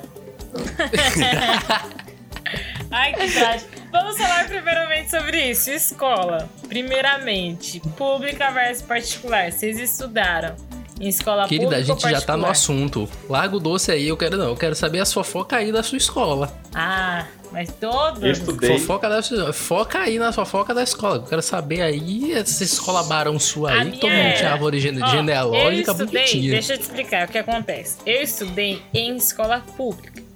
[2.91, 3.78] Ai, que trágico.
[3.91, 5.69] Vamos falar primeiramente sobre isso.
[5.71, 6.49] Escola.
[6.67, 9.51] Primeiramente, pública versus particular.
[9.51, 10.55] Vocês estudaram
[10.99, 13.09] em escola Querida, a pública gente ou já tá no assunto.
[13.29, 14.49] Larga o doce aí, eu quero não.
[14.49, 16.53] Eu quero saber as fofocas aí da sua escola.
[16.75, 18.21] Ah, mas todos.
[18.21, 18.77] Eu estudei.
[18.77, 19.51] Fofoca da sua...
[19.53, 21.15] Foca aí na fofoca da escola.
[21.17, 23.85] Eu quero saber aí essa escola barão sua A aí.
[23.85, 26.51] minha Todo mundo é- tinha árvore gene- Ó, genealógica eu estudei, bonitinha.
[26.51, 27.97] deixa eu te explicar o que acontece.
[28.05, 30.28] Eu estudei em escola pública.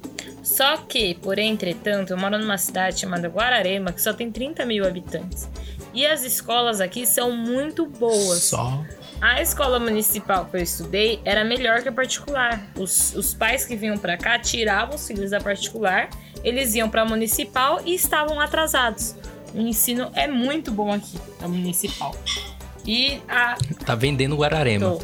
[0.44, 4.86] Só que, por entretanto, eu moro numa cidade chamada Guararema, que só tem 30 mil
[4.86, 5.50] habitantes.
[5.94, 8.44] E as escolas aqui são muito boas.
[8.44, 8.84] Só.
[9.22, 12.62] A escola municipal que eu estudei era melhor que a particular.
[12.78, 16.10] Os, os pais que vinham pra cá tiravam os filhos da particular,
[16.44, 19.16] eles iam pra municipal e estavam atrasados.
[19.54, 22.14] O ensino é muito bom aqui, a municipal.
[22.86, 23.56] E a.
[23.86, 24.98] Tá vendendo Guararema.
[24.98, 25.02] Tô.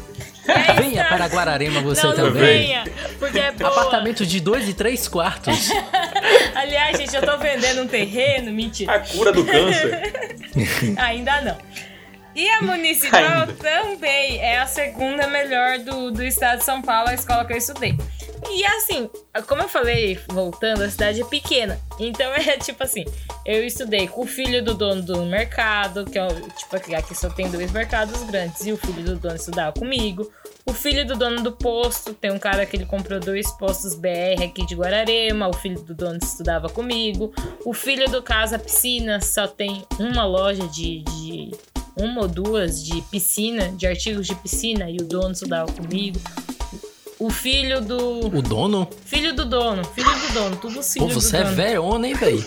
[0.76, 2.42] Venha para Guararema você não, não também.
[2.42, 2.84] venha,
[3.18, 3.70] porque é boa.
[3.70, 5.70] Apartamento de dois e três quartos.
[6.54, 8.94] Aliás, gente, eu tô vendendo um terreno, mentira.
[8.94, 10.36] A cura do câncer.
[10.98, 11.56] Ainda não.
[12.34, 13.52] E a municipal Ainda.
[13.54, 17.56] também é a segunda melhor do, do estado de São Paulo, a escola que eu
[17.58, 17.96] estudei.
[18.48, 19.10] E assim,
[19.46, 21.78] como eu falei, voltando, a cidade é pequena.
[21.98, 23.04] Então é tipo assim,
[23.44, 27.28] eu estudei com o filho do dono do mercado, que é tipo aqui, aqui só
[27.28, 30.30] tem dois mercados grandes, e o filho do dono estudava comigo.
[30.66, 34.44] O filho do dono do posto, tem um cara que ele comprou dois postos BR
[34.44, 37.32] aqui de Guararema, o filho do dono estudava comigo.
[37.64, 41.50] O filho do Casa Piscina só tem uma loja de, de
[41.96, 46.20] uma ou duas de piscina, de artigos de piscina, e o dono estudava comigo.
[47.20, 48.26] O filho do.
[48.26, 48.88] O dono?
[49.04, 51.54] Filho do dono, filho do dono, tudo os Pô, você é dono.
[51.56, 52.42] velhona, hein, véi?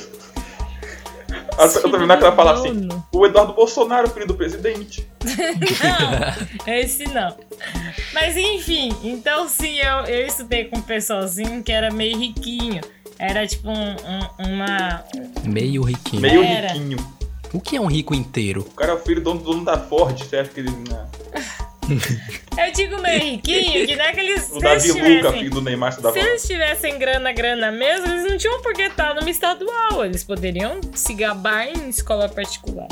[1.60, 5.08] Eu tô vendo que ela fala assim: o Eduardo Bolsonaro, filho do presidente.
[5.24, 7.36] Não, esse não.
[8.14, 12.82] Mas enfim, então sim, eu, eu estudei com um pessoalzinho que era meio riquinho.
[13.20, 15.04] Era tipo um- um- uma.
[15.44, 16.22] Meio riquinho.
[16.22, 16.70] Meio Era.
[16.74, 16.98] riquinho.
[17.54, 18.62] O que é um rico inteiro?
[18.62, 20.72] O cara é o filho do dono, dono da Ford, você acha que ele.
[20.72, 21.06] Né?
[22.58, 24.50] Eu digo meio riquinho, que não é que eles.
[24.52, 28.08] O se eles Davi Luca, tivessem- filho do Neymar, Se eles tivessem grana, grana mesmo,
[28.08, 30.06] eles não tinham por que estar numa estadual.
[30.06, 32.88] Eles poderiam se gabar em escola particular.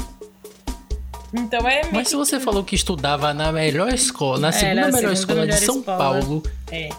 [1.34, 4.92] Então é Mas se você falou que estudava na melhor escola, na Era segunda melhor
[4.92, 5.98] segunda escola de melhor São escola.
[5.98, 6.90] Paulo, É.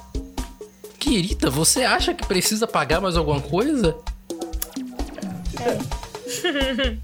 [0.98, 3.94] Querida, você acha que precisa pagar mais alguma coisa?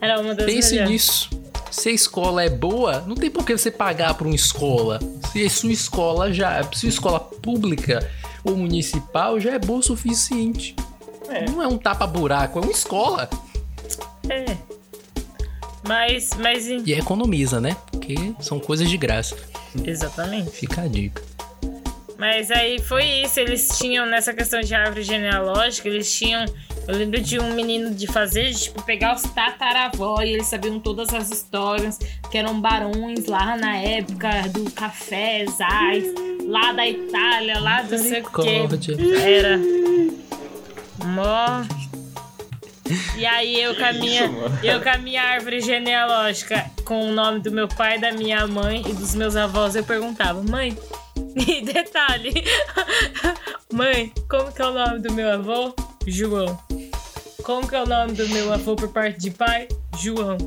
[0.00, 0.90] Era uma das Pense melhores.
[0.92, 1.30] nisso.
[1.76, 4.98] Se a escola é boa, não tem por que você pagar por uma escola.
[5.30, 8.10] Se a sua escola já, sua escola pública
[8.42, 10.74] ou municipal já é boa o suficiente.
[11.28, 11.44] É.
[11.44, 13.28] Não é um tapa-buraco, é uma escola.
[14.26, 14.56] É.
[15.86, 17.76] Mas, mas E economiza, né?
[17.92, 19.36] Porque são coisas de graça.
[19.84, 20.50] exatamente.
[20.52, 21.22] Fica a dica.
[22.18, 26.46] Mas aí foi isso, eles tinham nessa questão de árvore genealógica, eles tinham.
[26.88, 31.12] Eu lembro de um menino de fazer, tipo, pegar os tataravó e eles sabiam todas
[31.12, 31.98] as histórias,
[32.30, 36.04] que eram barões lá na época do café, Zais,
[36.46, 39.18] lá da Itália, lá do sei o.
[39.20, 39.58] Era.
[41.04, 41.64] Mó.
[43.16, 44.58] E aí eu com a minha, Isso, mano.
[44.62, 48.80] eu com a minha árvore genealógica, com o nome do meu pai, da minha mãe
[48.88, 50.76] e dos meus avós, eu perguntava, mãe,
[51.46, 52.32] e detalhe,
[53.70, 55.74] mãe, como que é o nome do meu avô?
[56.06, 56.58] João.
[57.42, 59.68] Como que é o nome do meu avô por parte de pai?
[59.98, 60.38] João.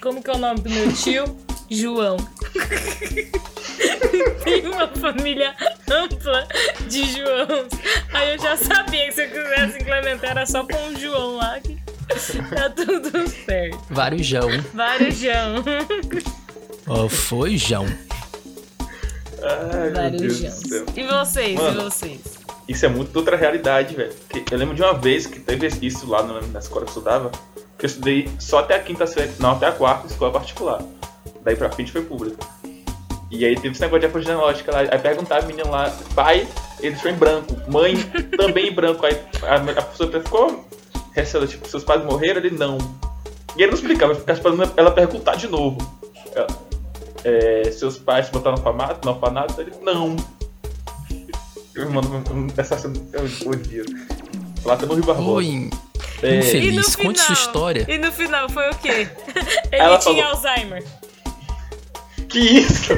[0.00, 1.24] Como que é o nome do meu tio?
[1.68, 2.16] João.
[4.44, 5.56] Tem uma família
[5.90, 6.46] ampla
[6.88, 7.68] de Joãos.
[8.12, 11.58] Aí eu já sabia que se eu quisesse implementar era só com um João lá
[11.58, 11.76] que
[12.54, 13.78] tá tudo certo.
[13.90, 14.48] Vários Jão.
[14.72, 15.64] Vários João.
[16.86, 17.84] Ó, foi Jão.
[19.42, 20.84] Ai, céu.
[20.96, 21.54] E vocês?
[21.54, 21.80] Mano.
[21.80, 22.20] E vocês?
[22.68, 24.12] Isso é muito outra realidade, velho.
[24.50, 27.30] Eu lembro de uma vez que teve isso lá na escola que eu estudava,
[27.78, 30.82] que eu estudei só até a quinta série, não, até a quarta escola particular.
[31.42, 32.36] Daí pra frente foi pública.
[33.30, 34.80] E aí teve esse negócio de árvore genealógica lá.
[34.80, 36.46] Aí perguntava a menina lá, pai,
[36.80, 37.96] ele deixou em branco, mãe
[38.36, 39.04] também em branco.
[39.06, 40.68] Aí a, a pessoa ficou
[41.12, 42.40] receosa, tipo, seus pais morreram?
[42.40, 42.78] Ele não.
[43.56, 44.16] E ele não explicava,
[44.76, 45.78] ela perguntar de novo.
[46.34, 46.46] Ela,
[47.28, 49.06] é, seus pais botaram no orfanato?
[49.06, 49.60] No orfanato?
[49.60, 50.16] Ele, não.
[51.74, 53.84] Eu mando um- essa cena, eu odio.
[54.64, 55.30] Lá tá no Rio Barbosa.
[55.30, 55.70] Oi,
[56.22, 56.96] É, infeliz.
[56.96, 57.86] Conte sua história.
[57.88, 59.08] E no final foi o quê?
[59.70, 60.84] Ele Ela tinha falou- Alzheimer.
[62.28, 62.92] que isso?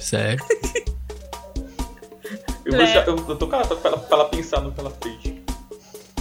[0.00, 0.44] Sério.
[2.64, 2.84] Eu, vou É.
[2.84, 5.34] deixar- eu, eu tô calado pra ela, pra ela pensar no que ela fez.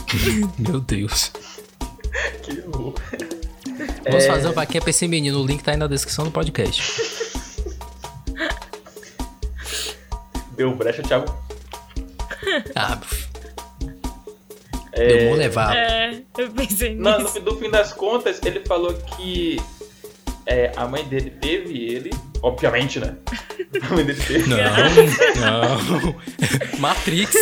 [0.58, 1.32] Meu Deus.
[2.42, 2.96] Que horror.
[4.06, 4.28] Vamos É.
[4.28, 5.42] fazer uma vaquinha pra esse menino.
[5.42, 6.82] O link tá aí na descrição do podcast.
[10.56, 11.34] Deu brecha, Thiago.
[12.76, 13.00] Ah,
[14.94, 15.76] É, deu bom levar.
[15.76, 17.34] É, eu pensei Não, no, nisso.
[17.34, 19.60] fim- no fim das contas, ele falou que
[20.46, 23.16] é, a mãe dele teve ele, obviamente, né?
[23.82, 24.50] A mãe dele teve.
[24.50, 24.58] Não,
[25.40, 26.16] não.
[26.80, 27.34] Matrix.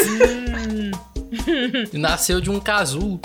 [1.92, 3.20] Nasceu de um casulo.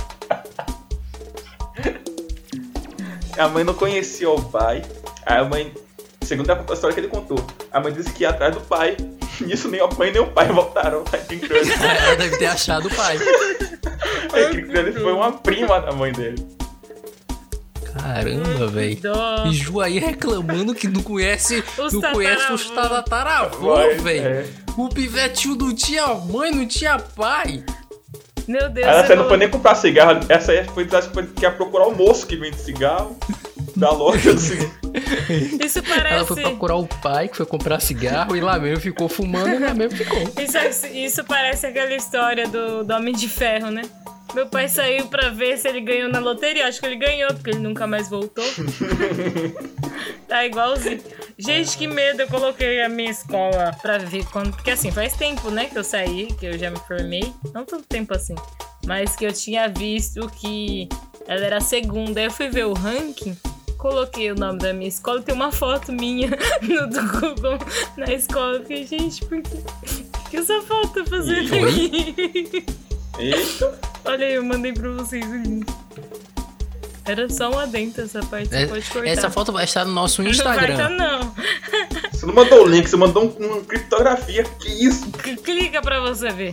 [3.39, 4.83] A mãe não conhecia o pai.
[5.27, 5.73] Aí a mãe,
[6.23, 8.97] segundo a história que ele contou, a mãe disse que ia atrás do pai.
[9.41, 11.05] Nisso nem a mãe nem o pai voltaram.
[11.13, 13.19] Aí criou ele, Ela deve ter achado o pai.
[14.33, 16.47] aí criou ele foi uma prima da mãe dele.
[17.97, 18.99] Caramba, velho.
[19.47, 22.69] E Ju aí reclamando que não conhece, Os não conhece os
[24.03, 24.27] velho.
[24.27, 24.47] é.
[24.77, 27.65] O pivetinho não tinha mãe, não tinha pai.
[28.47, 28.87] Meu Deus.
[28.87, 31.87] Ela não foi nem comprar cigarro, essa aí foi acho que foi que ia procurar
[31.87, 33.17] o moço que vende cigarro
[33.77, 34.73] da loja do cigarro.
[35.65, 36.15] Isso parece.
[36.15, 39.59] Ela foi procurar o pai, que foi comprar cigarro, e lá mesmo ficou fumando, e
[39.59, 40.19] lá mesmo ficou.
[40.39, 43.83] Isso, isso parece aquela história do, do Homem de Ferro, né?
[44.33, 46.67] Meu pai saiu pra ver se ele ganhou na loteria.
[46.67, 48.45] Acho que ele ganhou, porque ele nunca mais voltou.
[50.27, 51.01] tá igualzinho.
[51.39, 52.23] Gente, que medo.
[52.23, 54.53] Eu coloquei a minha escola pra ver quando.
[54.53, 57.33] Porque assim, faz tempo, né, que eu saí, que eu já me formei.
[57.53, 58.35] Não tanto tempo assim.
[58.87, 60.89] Mas que eu tinha visto que
[61.27, 62.21] ela era a segunda.
[62.21, 63.37] Aí eu fui ver o ranking.
[63.79, 66.31] Coloquei o nome da minha escola, tem uma foto minha
[66.63, 67.59] no do Google
[67.99, 68.57] na escola.
[68.57, 69.59] Eu fiquei, gente, por que,
[70.31, 72.65] que essa foto tá fazendo aqui?
[73.19, 75.67] Eita, Olha aí, eu mandei pra vocês o link.
[77.07, 79.09] Era só um adentro essa parte, você É- pode cortar.
[79.09, 80.89] Essa foto vai estar no nosso Não vai Instagram.
[80.91, 81.35] não.
[82.13, 84.43] você não mandou o link, você mandou um, uma criptografia.
[84.45, 85.07] Que isso?
[85.23, 86.53] C- Clica pra você ver.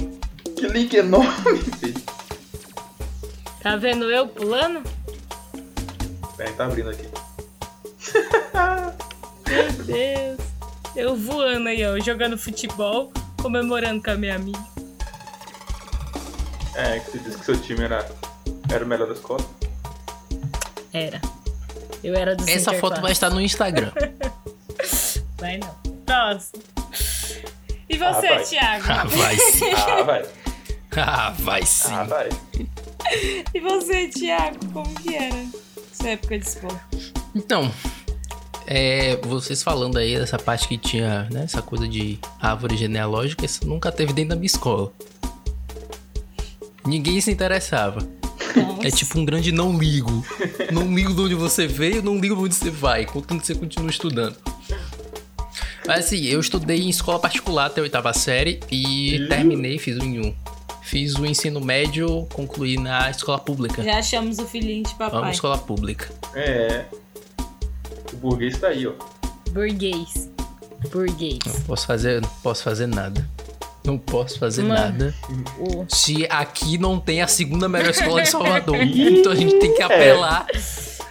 [0.58, 2.02] Que link enorme, filho.
[3.62, 4.82] Tá vendo eu pulando?
[6.36, 7.08] Peraí, tá abrindo aqui.
[9.48, 10.40] Meu Deus.
[10.96, 14.60] Eu voando aí, ó, jogando futebol, comemorando com a minha amiga.
[16.76, 18.10] É, que você disse que seu time era,
[18.72, 19.44] era o melhor da escola.
[20.94, 21.22] Era.
[22.04, 23.92] Eu era do Essa foto vai estar no Instagram.
[25.38, 25.76] Vai não.
[26.06, 26.62] Próximo.
[27.90, 28.44] E você, Ah, vai.
[28.44, 28.86] Thiago?
[28.88, 29.66] Ah, vai sim.
[29.76, 30.26] Ah, vai.
[30.98, 31.94] Ah, vai sim.
[31.94, 32.30] Ah, vai.
[33.54, 34.58] E você, Thiago?
[34.72, 35.46] Como que era?
[35.94, 36.80] Sua época de escola?
[37.36, 37.72] Então,
[38.68, 43.68] é, vocês falando aí dessa parte que tinha, né, essa coisa de árvore genealógica, isso
[43.68, 44.92] nunca teve dentro da minha escola.
[46.86, 48.00] Ninguém se interessava.
[48.56, 48.88] Nossa.
[48.88, 50.26] É tipo um grande não ligo.
[50.72, 53.56] Não ligo de onde você veio, não ligo de onde você vai, contanto que você
[53.56, 54.36] continua estudando.
[55.86, 59.28] Mas assim, eu estudei em escola particular até a oitava série e Ih.
[59.28, 60.36] terminei, fiz o em um.
[60.82, 63.82] Fiz o ensino médio, concluí na escola pública.
[63.82, 65.32] Já achamos o filhinho de papai.
[65.32, 66.14] escola pública.
[66.36, 66.86] É.
[68.12, 68.94] O burguês tá aí, ó.
[69.52, 70.30] Burguês.
[70.92, 71.40] Burguês.
[71.46, 73.28] Não posso fazer, não posso fazer nada.
[73.84, 74.76] Não posso fazer Mano.
[74.76, 75.16] nada.
[75.58, 75.86] O...
[75.90, 78.76] Se aqui não tem a segunda melhor escola de Salvador.
[78.82, 80.46] então a gente tem que apelar.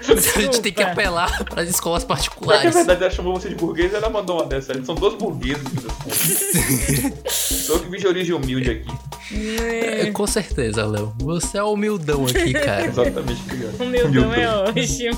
[0.09, 2.75] A gente tem que apelar para as escolas é particulares.
[2.75, 4.73] verdade ela chamou você de burguês ela mandou uma dessa?
[4.73, 5.63] Eles são dois burgueses.
[7.29, 8.89] Sou que vim de origem humilde aqui.
[9.33, 11.13] É, com certeza, Léo.
[11.21, 12.87] Você é humildão aqui, cara.
[12.89, 13.81] Exatamente, obrigado.
[13.81, 15.17] O meu dom é ótimo.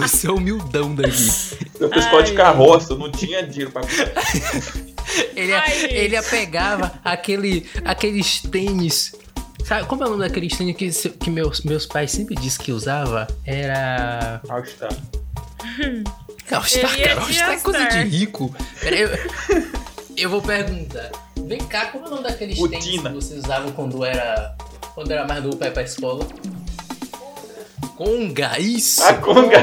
[0.00, 1.28] Você é humildão daqui.
[1.78, 3.82] Eu fiz escola de carroça, eu não tinha dinheiro pra
[5.34, 9.12] Ele Ai, ele ia pegava aquele, aqueles tênis.
[9.64, 12.72] Sabe, como é o nome daqueles tênis que, que meus, meus pais sempre disse que
[12.72, 13.26] usava?
[13.46, 14.40] Era.
[14.48, 14.90] All-Star.
[16.50, 17.20] All-Star, Ele ia cara.
[17.20, 18.54] de All-Star é coisa de rico.
[18.82, 19.08] Eu,
[20.16, 21.10] eu vou perguntar.
[21.46, 24.56] Vem cá, como é o nome daqueles O tênis que vocês usavam quando era.
[24.94, 26.26] Quando era mais novo pra ir pra escola?
[28.04, 29.02] Conga, isso!
[29.04, 29.60] A conga.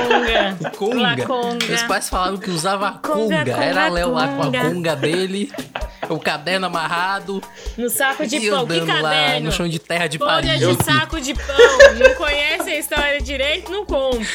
[0.77, 1.25] Conga.
[1.25, 1.65] Conga.
[1.67, 3.51] Meus pais falavam que usava a Conga, conga.
[3.53, 4.95] conga, Era Léo lá com a conga.
[4.95, 5.51] dele,
[6.09, 7.41] o caderno amarrado
[7.77, 8.65] No saco de e pão.
[8.65, 9.45] Que andando lá caderno?
[9.47, 10.59] no chão de terra de Folha Paris.
[10.77, 11.55] de saco de pão.
[11.99, 13.69] Não conhece a história direito?
[13.71, 14.25] Não compra.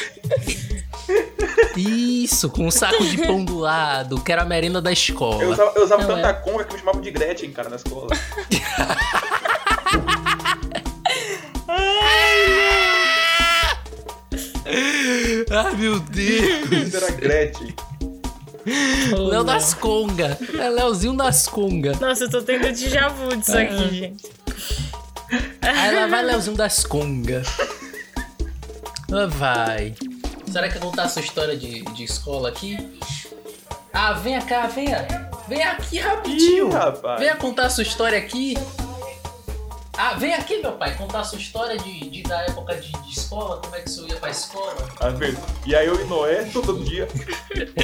[1.75, 5.41] Isso, com um saco de pão do lado, que era a merenda da escola.
[5.43, 6.33] Eu usava, eu usava tanta é.
[6.33, 8.07] conga que me chamavam de Gretchen, cara, na escola.
[15.55, 16.93] Ai, meu Deus.
[16.93, 17.73] Era Gretchen.
[19.17, 20.37] Léo das conga.
[20.59, 21.93] É Léozinho das conga.
[21.99, 24.25] Nossa, eu tô tendo déjà vu disso aqui, gente.
[25.61, 27.43] Aí lá vai Léozinho das conga.
[29.09, 29.95] Lá vai.
[30.51, 32.99] Será que eu vou contar a sua história de, de escola aqui?
[33.93, 35.07] Ah, venha cá, venha.
[35.47, 36.69] Venha aqui rapidinho.
[36.69, 37.19] Ih, rapaz.
[37.19, 38.55] Venha contar a sua história aqui.
[39.97, 43.11] Ah, vem aqui, meu pai, contar a sua história de, de- da época de, de
[43.17, 44.75] escola, como é que você ia pra escola.
[44.99, 45.37] Tá vendo?
[45.65, 47.07] E aí eu e Noé, todo dia.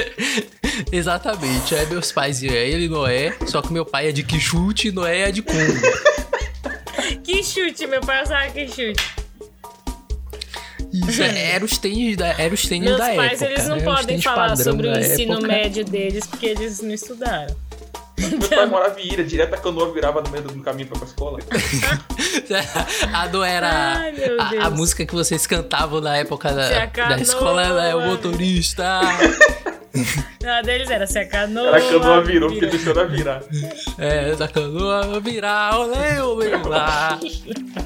[0.92, 4.90] Exatamente, aí meus pais iam, ele e Noé, só que meu pai é de Quixute
[4.90, 5.58] e Noé é de Congo.
[7.24, 9.04] Que chute, meu pai usava que chute.
[10.94, 13.46] Isso, é- era os tênis da, era os tênis Meus da pais, época.
[13.46, 13.84] eles não né?
[13.84, 15.48] Podem falar sobre o ensino época.
[15.48, 17.56] médio deles, porque eles não estudaram.
[18.30, 21.08] Meu pai morava em Ira, direto a canoa virava no meio do caminho pra pra
[21.08, 21.40] escola.
[23.14, 24.14] A do era Ai,
[24.60, 29.02] a, a música que vocês cantavam na época da, da escola é o motorista.
[30.46, 31.68] A deles era se a canoa.
[31.68, 33.42] Era a canoa virou, porque deixou ela virar.
[33.98, 37.20] É, da canoa virar, olê, olê, lá.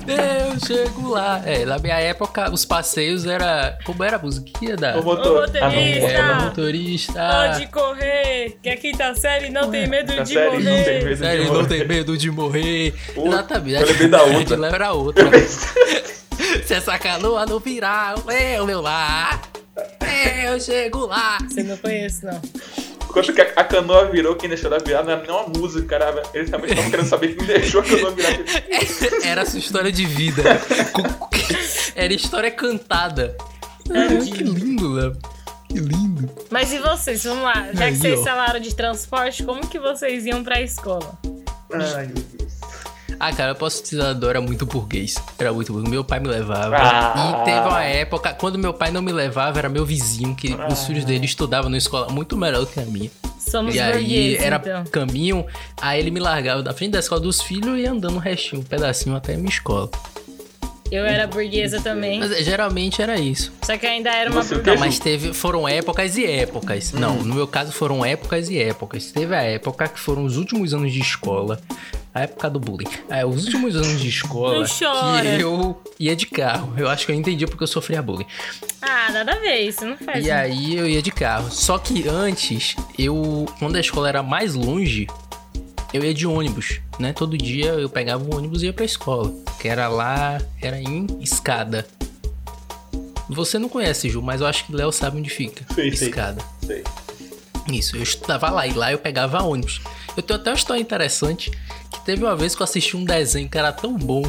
[0.08, 1.42] Eu chego lá.
[1.46, 3.78] É, na minha época, os passeios era.
[3.84, 4.98] Como era a musiquinha da.
[4.98, 5.42] O motor.
[5.42, 5.66] motorista.
[5.66, 7.30] Ah, não, Era motorista.
[7.50, 11.04] Pode correr, que a quinta série não tem medo Na de série não tem morrer.
[11.04, 11.18] medo.
[11.18, 11.68] Sério, de não morrer.
[11.68, 12.94] tem medo de morrer.
[13.18, 13.82] Exatamente.
[13.82, 14.40] eu lembrei da outra.
[14.40, 15.26] A de lá era outra.
[16.66, 18.16] Se essa canoa não virar,
[18.56, 19.42] eu, meu lá.
[20.44, 21.38] Eu chego lá.
[21.48, 22.42] Você não conhece, não.
[23.04, 25.96] Enquanto que a, a canoa virou, quem deixou ela virar não era nem uma música,
[25.96, 28.32] era, eles realmente estavam querendo saber quem deixou a canoa virar.
[29.24, 30.44] Era a sua história de vida.
[31.96, 33.36] Era história cantada.
[33.86, 35.18] que lindo, Léo.
[35.70, 36.30] Que lindo.
[36.50, 37.24] Mas e vocês?
[37.24, 37.70] Vamos lá.
[37.74, 38.24] Já Aí, que vocês ó.
[38.24, 41.18] falaram de transporte, como que vocês iam pra escola?
[41.74, 42.45] Ai, meu Deus.
[43.20, 45.16] Ah, cara, eu posso dizer, eu era muito burguês.
[45.38, 45.92] Era muito burguês.
[45.92, 46.76] Meu pai me levava.
[46.78, 47.42] Ah.
[47.42, 50.86] E teve uma época, quando meu pai não me levava, era meu vizinho, que os
[50.86, 53.10] filhos dele estudavam numa escola muito melhor do que a minha.
[53.40, 54.84] Somos e aí era então.
[54.86, 55.46] caminho,
[55.80, 58.62] aí ele me largava da frente da escola dos filhos e ia andando um restinho,
[58.62, 59.90] um pedacinho até a minha escola.
[60.96, 62.20] Eu era burguesa também.
[62.20, 63.52] Mas geralmente era isso.
[63.64, 64.76] Só que ainda era uma Você burguesa.
[64.78, 66.94] Não, mas teve, foram épocas e épocas.
[66.94, 67.00] Hum.
[67.00, 69.12] Não, no meu caso foram épocas e épocas.
[69.12, 71.60] Teve a época que foram os últimos anos de escola.
[72.14, 72.88] A época do bullying.
[73.10, 75.22] É, os últimos anos de escola Não chora.
[75.22, 76.74] que eu ia de carro.
[76.78, 78.26] Eu acho que eu entendi porque eu sofria bullying.
[78.82, 80.26] Ah, nada a ver, isso não faz.
[80.26, 81.52] E aí eu ia de carro.
[81.52, 83.46] Só que antes, eu.
[83.60, 85.08] Quando a escola era mais longe,
[85.96, 87.14] eu ia de ônibus, né?
[87.14, 89.34] Todo dia eu pegava um ônibus e ia pra escola.
[89.60, 91.86] Que era lá, era em escada.
[93.30, 95.66] Você não conhece, Ju, mas eu acho que Léo sabe onde fica.
[95.74, 96.10] Sei, sei.
[96.10, 96.44] escada.
[96.66, 96.84] Sei.
[97.72, 99.82] Isso, eu estudava lá e lá eu pegava ônibus.
[100.16, 101.50] Eu tenho até uma história interessante
[101.92, 104.24] que teve uma vez que eu assisti um desenho que era tão bom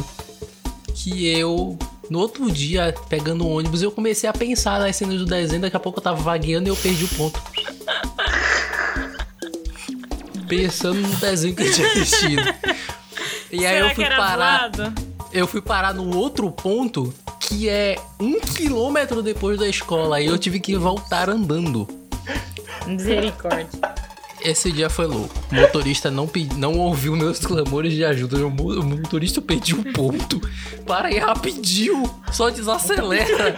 [0.95, 1.77] que eu
[2.09, 5.75] no outro dia pegando o ônibus eu comecei a pensar nas cenas do desenho, daqui
[5.75, 7.39] a pouco eu tava vagueando e eu perdi o ponto.
[10.47, 12.41] pensando no desenho que eu tinha assistido.
[13.51, 14.71] E aí Será eu fui parar.
[14.75, 14.93] zoado?
[15.33, 20.17] Eu fui parar no outro ponto que é um quilômetro depois da escola.
[20.17, 21.87] Aí eu tive que voltar andando.
[22.85, 23.67] Misericórdia.
[24.41, 25.33] Esse dia foi louco.
[25.51, 28.37] O motorista não, pe- não ouviu meus clamores de ajuda.
[28.45, 30.39] O mo- o motorista pediu um ponto.
[30.85, 32.03] Para aí rapidinho.
[32.31, 33.57] Só desacelera.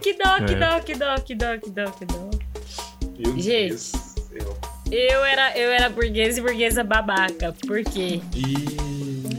[0.00, 0.56] Que dó, que É.
[0.58, 2.30] dó, que dó, que dó, que dó, que dó.
[3.36, 3.68] Gente.
[3.68, 3.92] Deus.
[4.90, 7.54] Eu era, eu era burguesa e burguesa babaca.
[7.66, 8.20] Por quê?
[8.34, 8.78] Ih.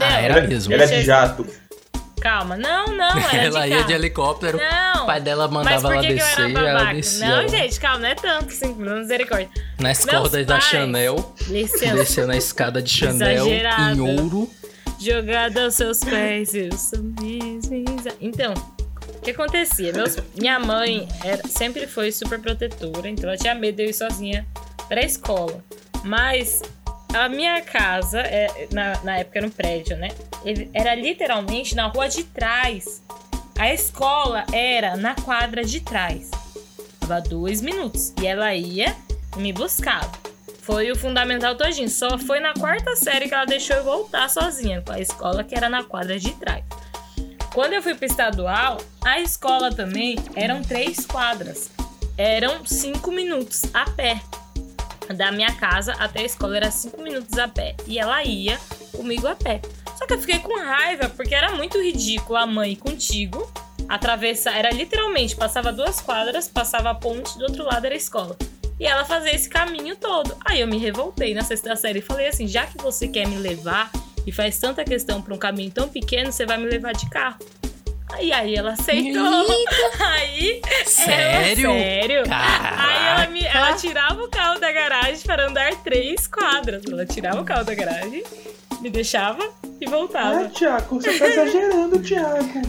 [0.00, 0.72] Ah, era mesmo.
[0.72, 1.46] Ela é de jato.
[2.20, 4.58] Calma, não, não, era Ela de ia de helicóptero.
[4.58, 5.04] Não.
[5.04, 7.26] O pai dela mandava ela descer era e ela descia.
[7.26, 9.48] Não, gente, calma, não é tanto, sim, não misericórdia.
[9.78, 11.34] Nas Meus cordas da Chanel.
[11.48, 11.94] Licença.
[11.96, 13.96] Desceu na escada de Chanel Exagerado.
[13.96, 14.50] em ouro.
[15.00, 16.98] Jogada aos seus pés, eu sou
[18.20, 19.90] Então, o que acontecia?
[19.94, 23.94] Meus- minha mãe era- sempre foi super protetora, então ela tinha medo de eu ir
[23.94, 24.46] sozinha
[24.90, 25.64] pra escola.
[26.04, 26.60] Mas
[27.14, 30.08] a minha casa, é, na, na época era um prédio, né?
[30.74, 33.00] Era literalmente na rua de trás.
[33.56, 36.30] A escola era na quadra de trás.
[37.00, 38.12] Dava dois minutos.
[38.20, 38.96] E ela ia
[39.36, 40.10] e me buscava.
[40.62, 41.88] Foi o fundamental todinho.
[41.88, 45.54] Só foi na quarta série que ela deixou eu voltar sozinha com a escola que
[45.54, 46.64] era na quadra de trás.
[47.54, 51.70] Quando eu fui pro estadual, a escola também eram três quadras.
[52.16, 54.20] Eram cinco minutos a pé.
[55.16, 57.74] Da minha casa até a escola era cinco minutos a pé.
[57.86, 58.58] E ela ia
[58.92, 59.60] comigo a pé.
[59.96, 63.50] Só que eu fiquei com raiva, porque era muito ridículo a mãe contigo
[63.88, 64.56] atravessar.
[64.56, 68.36] Era literalmente, passava duas quadras, passava a ponte, do outro lado era a escola.
[68.78, 70.34] E ela fazia esse caminho todo.
[70.44, 73.36] Aí eu me revoltei na sexta série e falei assim: já que você quer me
[73.36, 73.90] levar
[74.26, 77.38] e faz tanta questão pra um caminho tão pequeno, você vai me levar de carro.
[78.12, 79.46] Aí, aí ela aceitou.
[80.00, 80.60] Aí.
[80.84, 81.70] Sério?
[81.70, 82.22] Ela, sério.
[82.24, 82.82] Caraca.
[82.82, 86.82] Aí ela, me- ela tirava o carro da garagem para andar três quadras.
[86.90, 88.22] Ela tirava o carro da garagem,
[88.80, 89.42] me deixava
[89.80, 90.44] e voltava.
[90.44, 92.62] Ah, Tiago, você tá exagerando, Tiago.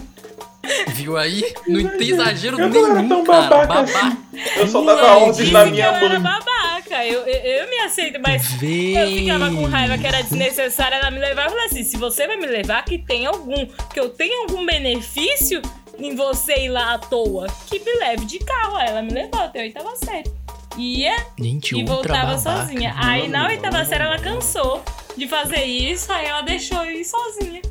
[0.89, 1.43] Viu aí?
[1.67, 3.41] Não tem exagero Eu não era nenhum, tão cara.
[3.41, 3.81] babaca Babá.
[4.07, 4.17] assim.
[4.59, 6.21] Eu só Não, dava eu ordens que minha eu era mãe.
[6.21, 7.05] babaca.
[7.05, 11.19] Eu, eu, eu me aceito, mas eu ficava com raiva que era desnecessária ela me
[11.19, 11.45] levar.
[11.45, 14.65] Eu falei assim: se você vai me levar, que tem algum, que eu tenha algum
[14.65, 15.61] benefício
[15.97, 18.77] em você ir lá à toa, que me leve de carro.
[18.79, 20.31] Ela me levou até a oitava série.
[20.77, 22.37] Ia Gente, e voltava babaca.
[22.61, 22.93] sozinha.
[22.97, 24.83] Aí na oitava série ela cansou
[25.17, 27.61] de fazer isso, aí ela deixou eu ir sozinha.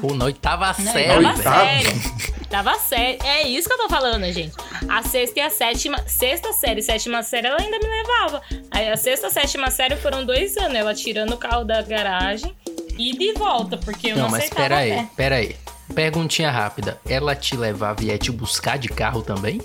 [0.00, 1.28] Pô, na oitava série, tava velho.
[1.28, 1.64] Oitava?
[1.66, 2.46] sério.
[2.50, 3.18] Tava sério.
[3.24, 4.54] É isso que eu tô falando, gente.
[4.88, 5.98] A sexta e a sétima.
[6.06, 8.40] Sexta série e sétima série ela ainda me levava.
[8.70, 10.74] Aí a sexta e a sétima série foram dois anos.
[10.76, 12.54] Ela tirando o carro da garagem
[12.96, 15.08] e de volta, porque eu não, Não, mas aceitava pera aí, pé.
[15.16, 15.56] pera aí.
[15.94, 17.00] Perguntinha rápida.
[17.08, 19.60] Ela te levava e ia te buscar de carro também?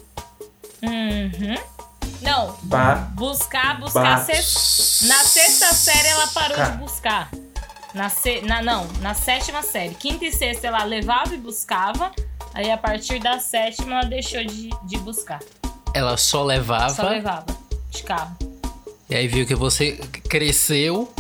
[0.84, 1.56] Uhum.
[2.22, 4.02] Não, Bah, buscar, buscar.
[4.18, 4.18] bah.
[4.26, 7.30] Sexta- Na sexta série ela parou de buscar.
[7.94, 8.42] Na, se...
[8.42, 9.94] na não, na sétima série.
[9.96, 12.12] Quinta e sexta ela levava e buscava.
[12.54, 15.40] Aí a partir da sétima ela deixou de, de buscar.
[15.94, 16.90] Ela só levava.
[16.90, 17.46] Só levava
[17.90, 18.36] de carro.
[19.10, 21.14] E aí viu que você cresceu.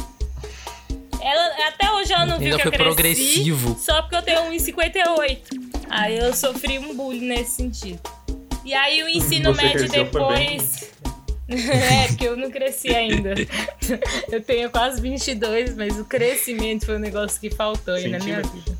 [1.21, 2.95] Ela, até hoje ela não viu Ainda que eu foi cresci.
[2.95, 3.77] progressivo.
[3.79, 5.39] Só porque eu tenho 1,58.
[5.89, 7.99] Aí eu sofri um bullying nesse sentido.
[8.63, 10.89] E aí o ensino Você médio depois.
[11.55, 13.33] É, porque eu não cresci ainda.
[14.31, 18.41] eu tenho quase 22, mas o crescimento foi um negócio que faltou aí na minha
[18.41, 18.77] vida.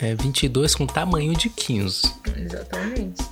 [0.00, 2.12] É 22 com tamanho de 15.
[2.36, 3.22] Exatamente.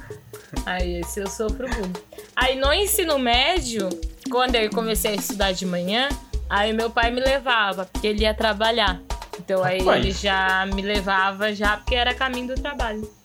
[0.65, 1.93] Aí esse eu sofro bullying.
[2.37, 3.89] Aí no ensino médio,
[4.31, 6.09] quando eu comecei a estudar de manhã,
[6.49, 9.01] aí meu pai me levava, porque ele ia trabalhar.
[9.39, 10.05] Então aí Rapaz.
[10.05, 13.20] ele já me levava já porque era caminho do trabalho.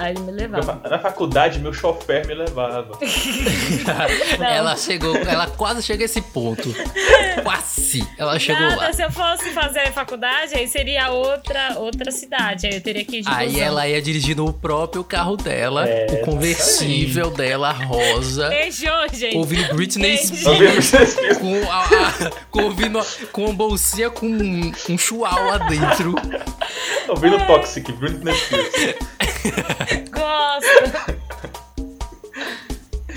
[0.00, 0.80] Aí ele me levava.
[0.88, 2.96] Na faculdade, meu chofer me levava.
[4.40, 6.72] ela chegou, ela quase chega a esse ponto.
[7.42, 8.06] Quase.
[8.16, 8.92] Ela chegou Nada, lá.
[8.92, 12.66] se eu fosse fazer faculdade, aí seria outra, outra cidade.
[12.68, 13.62] Aí eu teria que ir de Aí busão.
[13.64, 19.36] ela ia dirigindo o próprio carro dela, É, o conversível dela, rosa, Beijou, gente.
[19.36, 20.90] ouvindo Britney Spears,
[21.40, 23.00] com, a, a- com, ouvindo,
[23.32, 26.14] com uma bolsinha com um, um chuau lá dentro.
[27.08, 28.96] ouvindo Toxic, Britney Spears.
[30.10, 31.17] Gosto.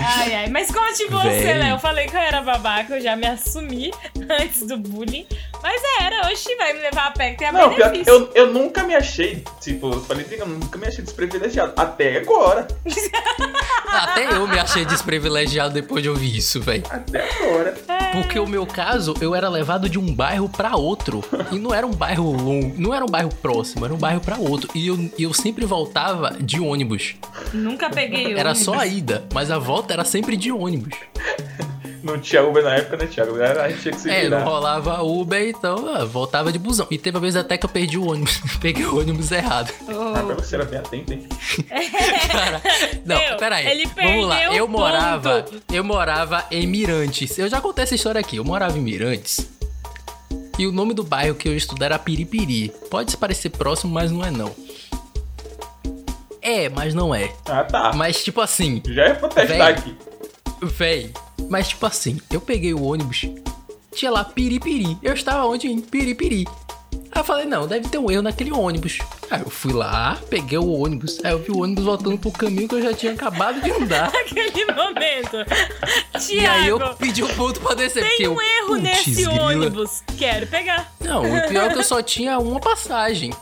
[0.04, 0.46] Ai, ai.
[0.50, 1.58] Mas conte você, Véi.
[1.58, 1.72] né?
[1.72, 3.90] Eu falei que eu era babaca, eu já me assumi
[4.40, 5.26] antes do bullying.
[5.62, 8.52] Mas era, oxi, vai me levar a pé que tem a Não, pior eu, eu
[8.52, 11.72] nunca me achei, tipo, eu falei, eu nunca me achei desprivilegiado.
[11.76, 12.66] Até agora.
[13.86, 16.82] Até eu me achei desprivilegiado depois de ouvir isso, velho.
[16.90, 17.74] Até agora.
[18.12, 21.22] Porque o meu caso, eu era levado de um bairro pra outro.
[21.50, 24.36] E não era um bairro longo, não era um bairro próximo, era um bairro pra
[24.38, 24.68] outro.
[24.74, 27.14] E eu, e eu sempre voltava de ônibus.
[27.52, 28.64] Nunca peguei Era ônibus.
[28.64, 30.94] só a ida, mas a volta era sempre de ônibus.
[32.02, 33.36] Não tinha Uber na época, né, Thiago?
[33.38, 34.40] Era- A gente tinha que se É, virar.
[34.40, 36.84] não rolava Uber, então ah, voltava de busão.
[36.90, 38.40] E teve uma vez até que eu perdi o ônibus.
[38.60, 39.72] Peguei o ônibus errado.
[39.88, 41.28] Ah, mas você era bem atento, hein?
[42.28, 42.60] Cara,
[43.06, 43.66] não, Meu, peraí.
[43.68, 44.52] ele Vamos lá.
[44.52, 45.62] Eu o morava, ponto.
[45.72, 47.38] eu morava em Mirantes.
[47.38, 48.34] Eu já contei essa história aqui.
[48.36, 49.46] Eu morava em Mirantes.
[50.58, 52.72] E o nome do bairro que eu estudava era Piripiri.
[52.90, 54.52] Pode parecer próximo, mas não é não.
[56.42, 57.32] É, mas não é.
[57.46, 57.92] Ah, tá.
[57.94, 59.72] Mas tipo assim, Já é pra testar Véi.
[59.72, 59.96] aqui.
[60.62, 61.12] véi.
[61.48, 63.26] Mas tipo assim, eu peguei o ônibus,
[63.94, 64.96] tinha lá Piripiri.
[65.02, 65.68] Eu estava onde?
[65.68, 66.46] Em Piripiri.
[67.14, 68.98] Aí eu falei, não, deve ter um erro naquele ônibus.
[69.30, 71.20] Aí eu fui lá, peguei o ônibus.
[71.22, 74.08] Aí eu vi o ônibus voltando pro caminho que eu já tinha acabado de andar.
[74.16, 75.36] Aquele momento.
[76.30, 78.04] E aí eu Tiago, pedi o ponto pra descer.
[78.16, 79.42] tem eu, um erro putz, nesse grila.
[79.42, 80.02] ônibus.
[80.16, 80.90] Quero pegar.
[81.00, 83.32] Não, o pior é que eu só tinha uma passagem.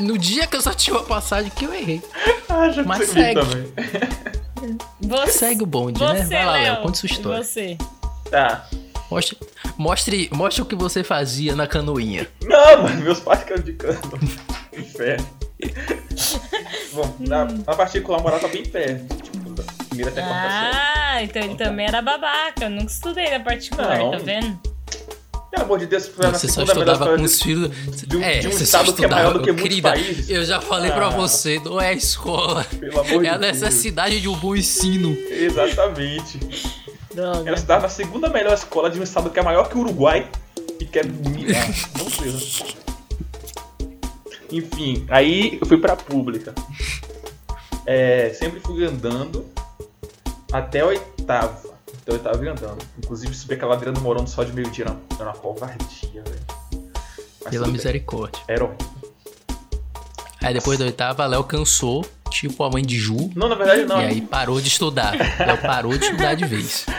[0.00, 2.02] No dia que eu só tinha uma passagem que eu errei.
[2.48, 3.40] Ah, já Mas segue.
[3.40, 3.72] também.
[5.00, 6.24] Você, Segue o bonde, né?
[6.24, 7.42] você Vai lá, Léo, conte sua história.
[7.42, 7.76] Você.
[8.30, 8.66] Tá.
[9.10, 9.38] Mostre,
[9.76, 12.28] mostre, mostre o que você fazia na canoinha.
[12.44, 13.98] Não, mano, meus pais ficaram de cano.
[14.76, 15.26] Inferno.
[16.92, 19.14] Bom, na, na particular, eu morava bem perto.
[19.16, 20.76] Tipo, da primeira até quarta série.
[20.76, 22.64] Ah, então ele também era babaca.
[22.64, 24.10] Eu nunca estudei na particular, Não.
[24.12, 24.58] tá vendo?
[25.52, 27.70] Pelo amor de Deus, foi na Você só segunda melhor estudava com os filhos.
[28.08, 29.38] de um- é, de um você estado só que é maior estudava.
[29.38, 30.30] do que muitos Querida, países.
[30.30, 31.10] eu já falei pra Ah.
[31.10, 32.64] você, não é a escola.
[32.64, 33.60] Pelo amor É a de Deus.
[33.60, 35.14] necessidade de um bom ensino.
[35.30, 36.40] Exatamente.
[37.14, 37.40] Droga.
[37.46, 40.26] Ela estudava na segunda melhor escola de um estado que é maior que o Uruguai
[40.80, 41.02] e que é.
[41.54, 42.74] Ah, não sei.
[44.50, 46.54] Enfim, aí eu fui pra pública.
[47.86, 49.44] É, sempre fui andando
[50.50, 51.71] até a oitava.
[52.10, 52.84] Oitava eu ia andando.
[52.98, 54.84] Inclusive subir aquela ladeira do Morão só de meio-dia.
[54.86, 56.82] Era era uma covardia, velho.
[57.48, 57.72] Pela bem.
[57.72, 58.42] misericórdia.
[58.48, 59.12] Era horrível.
[60.42, 63.30] Aí depois da oitava, Léo cansou, tipo a mãe de Ju.
[63.36, 64.00] Não, na verdade não.
[64.00, 65.12] E aí parou de estudar.
[65.38, 66.86] Léo parou de estudar de vez.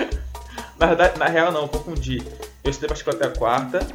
[0.79, 2.21] Na verdade, na real não, confundi.
[2.61, 3.87] Eu estudei particular até a quarta,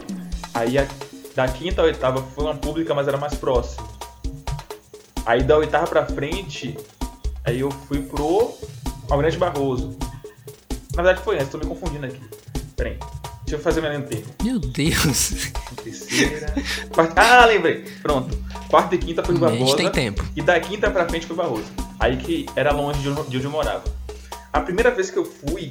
[0.55, 0.87] aí a-
[1.35, 3.87] da quinta à oitava foi uma pública, mas era mais próximo.
[5.27, 6.79] Aí da oitava pra frente,
[7.45, 8.55] aí eu fui pro
[9.11, 9.99] Almirante Barroso.
[10.99, 12.21] Na verdade foi antes, tô me confundindo aqui.
[12.75, 12.99] Peraí,
[13.45, 14.27] deixa eu fazer minha tempo.
[14.43, 15.53] Meu Deus.
[15.85, 16.53] Terceira.
[16.93, 17.85] quarta, ah, lembrei.
[18.03, 18.37] Pronto.
[18.69, 20.25] Quarta e quinta foi A gente tem tempo.
[20.35, 21.69] E da quinta pra frente foi Barroso.
[22.01, 23.85] Aí que era longe de onde de onde eu morava.
[24.53, 25.71] A primeira vez que eu fui,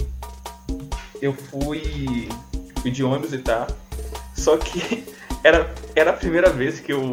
[1.22, 2.30] eu fui,
[2.82, 3.68] fui de ônibus e tal.
[4.34, 5.04] Só que
[5.44, 7.12] era, era a primeira vez que eu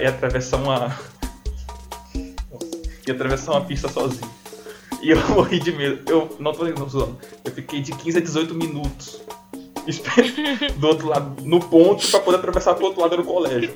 [0.00, 0.96] ia atravessar uma.
[3.08, 4.39] ia atravessar uma pista sozinho.
[5.00, 6.00] E eu morri de medo.
[6.10, 7.18] Eu não tô não, zoando.
[7.44, 9.20] Eu fiquei de 15 a 18 minutos
[10.76, 13.74] do outro lado, no ponto, pra poder atravessar pro outro lado do colégio.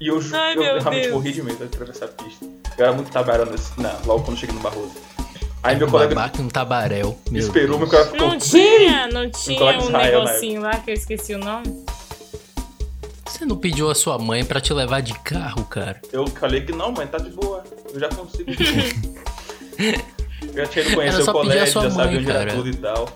[0.00, 1.14] E eu, Ai, eu meu realmente Deus.
[1.14, 2.44] morri de medo de atravessar a pista.
[2.78, 4.92] Eu era muito tabarão nesse, não, logo quando eu cheguei no Barroso.
[5.62, 7.18] Aí meu colega babaca um tabaréu.
[7.30, 8.08] Meu esperou, meu Deus.
[8.08, 8.28] colega ficou.
[8.28, 11.84] Não tinha, não tinha um Israel, negocinho lá que eu esqueci o nome?
[13.26, 16.00] Você não pediu a sua mãe pra te levar de carro, cara?
[16.10, 17.62] Eu falei que não, mãe, tá de boa.
[17.92, 18.50] Eu já consigo.
[20.54, 23.08] eu já tinha ido conhecer o colégio, já sabia onde era tudo e tal.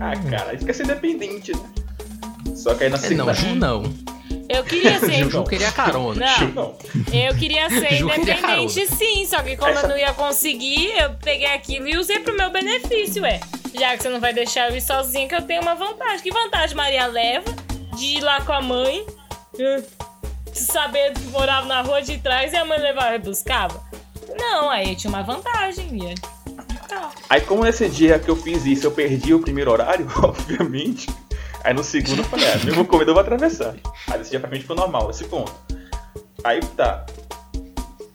[0.00, 1.62] Ah, cara, isso quer ser independente, né?
[2.54, 3.24] Só que aí na É, segunda.
[3.24, 3.94] não, Ju não.
[4.48, 5.12] Eu queria ser.
[5.24, 6.26] Ju Ju queria carona.
[6.26, 6.76] Ju, Não, não.
[7.12, 10.90] eu queria ser Ju queria independente sim, só que como Essa- eu não ia conseguir,
[10.98, 13.40] eu peguei aquilo e usei pro meu benefício, ué.
[13.78, 16.20] Já que você não vai deixar eu ir sozinha, que eu tenho uma vantagem.
[16.20, 17.50] Que vantagem Maria leva
[17.96, 19.04] de ir lá com a mãe,
[19.58, 19.82] eh,
[20.52, 23.82] saber que morava na rua de trás e a mãe levava e buscava?
[24.38, 26.14] Não, aí eu tinha uma vantagem, ia.
[27.28, 31.08] Aí, como nesse dia que eu fiz isso, eu perdi o primeiro horário, obviamente.
[31.62, 33.74] Aí no segundo eu falei, ah, mesmo comida eu vou atravessar.
[34.08, 35.52] Aí desse dia pra frente foi normal, esse ponto.
[36.44, 37.06] Aí tá.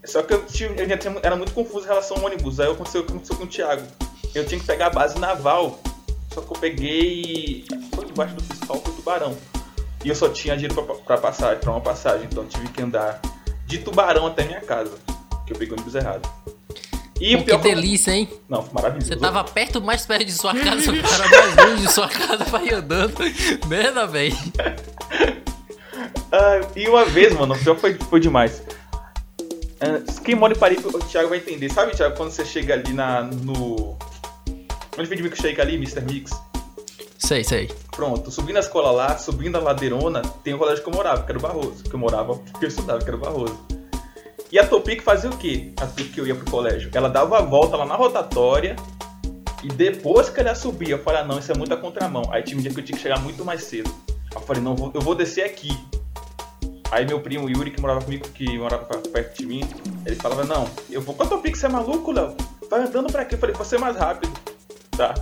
[0.06, 2.60] Só que eu, tinha, eu tinha- era muito confuso em relação ao ônibus.
[2.60, 3.84] Aí aconteceu o que aconteceu com o Thiago.
[4.36, 5.80] Eu tinha que pegar a base naval.
[6.34, 7.66] Só que eu peguei.
[7.96, 9.36] Foi debaixo do fiscal, foi tubarão.
[10.06, 12.28] E eu só tinha dinheiro pra, pra passagem, uma passagem.
[12.32, 13.20] Então eu tive que andar
[13.66, 14.96] de tubarão até minha casa.
[15.48, 16.30] Que eu peguei o ônibus errado.
[17.20, 18.30] E Pô, o pior que delícia, hein?
[18.48, 19.10] Não, maravilhoso.
[19.10, 22.46] Você tava perto, mais perto de sua casa, você para mais longe de sua casa,
[22.46, 23.14] vai andando.
[23.68, 24.38] Merda, velho.
[26.32, 28.64] Ah, e uma vez, mano, o pior foi, foi demais.
[29.82, 31.70] Ah, quem mora em Paris, o Thiago vai entender.
[31.72, 33.98] Sabe, Thiago, quando você chega ali na, no...
[34.98, 36.02] Onde vende milkshake ali, Mr.
[36.02, 36.32] Mix?
[37.18, 37.70] Sei, sei.
[37.92, 41.32] Pronto, subindo a escola lá, subindo a ladeirona, tem o colégio que eu morava, que
[41.32, 41.84] era o Barroso.
[41.84, 43.60] Que eu morava, que eu estudava, que era o Barroso.
[44.52, 45.72] E a Topic fazia o quê?
[45.80, 46.90] Assim que eu ia pro colégio.
[46.94, 48.76] Ela dava a volta lá na rotatória
[49.64, 52.24] e depois que ela subia, eu falei, ah, não, isso é muita contramão.
[52.32, 53.94] Aí tinha um dia que eu tinha que chegar muito mais cedo.
[54.34, 55.70] Eu falei, não, eu vou descer aqui.
[56.92, 59.62] Aí meu primo Yuri, que morava comigo, que morava perto de mim,
[60.06, 62.36] ele falava, não, eu vou com a Topic, você é maluco, Léo?
[62.70, 63.36] Vai andando pra quê?
[63.36, 64.34] Eu falei, você é mais rápido.
[64.98, 65.14] tá?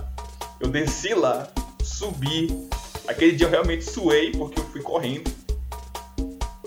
[0.58, 1.46] Eu desci lá,
[1.82, 2.68] subi.
[3.06, 5.30] Aquele dia eu realmente suei porque eu fui correndo.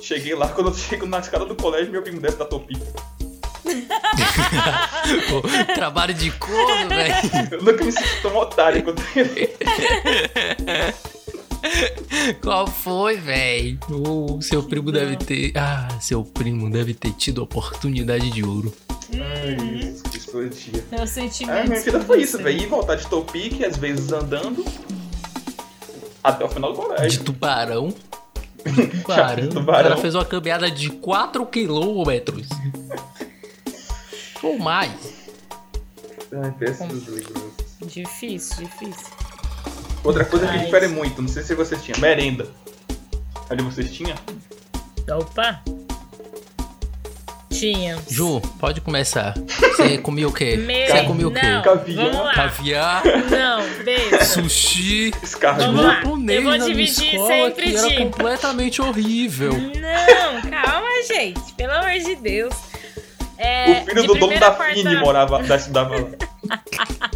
[0.02, 2.76] Cheguei lá, quando eu chego na escada do colégio, meu primo desce da topi.
[5.30, 5.42] Pô,
[5.76, 7.14] trabalho de corno, velho.
[7.52, 9.02] Eu nunca me senti tão otário quando
[12.42, 13.78] Qual foi, velho?
[13.90, 15.54] O seu primo deve ter.
[15.56, 18.74] Ah, seu primo deve ter tido oportunidade de ouro.
[19.14, 20.84] Ai, que explodia.
[20.92, 21.70] Meu Ah, sentimento.
[21.70, 22.62] minha vida foi isso, velho.
[22.62, 24.66] E voltar de topique, às vezes andando.
[26.24, 27.24] Até o final do De colégio.
[27.24, 27.90] tubarão.
[27.92, 28.21] Tubarão.
[28.64, 29.62] Tubarão.
[29.62, 32.48] O cara fez uma caminhada de 4 quilômetros.
[34.44, 35.14] Ou mais.
[36.34, 37.52] Ai, péssimos lembranças.
[37.86, 39.08] Difícil, difícil.
[40.04, 42.48] Outra coisa que Mas- difere muito, não sei se vocês tinham, merenda.
[43.50, 44.16] Ali vocês tinham?
[45.10, 45.62] Opa!
[47.62, 47.98] Tinha.
[48.10, 49.36] Ju, pode começar.
[49.48, 50.58] Você comia o quê?
[50.66, 51.42] Meu, Você comia o quê?
[51.46, 52.06] não, Caviar.
[52.10, 52.34] Vamos lá.
[52.34, 54.26] Caviar, Não, beijo.
[54.26, 55.76] sushi, Escargot.
[55.82, 59.54] Japonês Eu vou na minha dividir escola, sempre que era completamente horrível.
[59.54, 61.54] Não, calma, gente.
[61.54, 62.54] Pelo amor de Deus.
[63.38, 66.10] É, O filho de do dono da a quarta- Fini morava, da, estudava lá.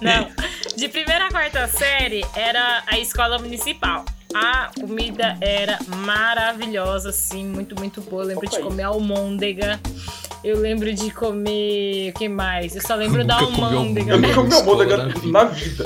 [0.00, 0.28] Não.
[0.76, 4.04] De primeira a quarta série era a escola municipal.
[4.34, 8.22] A comida era maravilhosa, assim, muito, muito boa.
[8.22, 9.80] Eu lembro Opa, de comer almôndega.
[10.42, 12.10] Eu lembro de comer.
[12.10, 12.74] O que mais?
[12.74, 14.12] Eu só lembro da Nunca comi almôndega.
[14.12, 15.84] Eu nunca comi almôndega da na vida.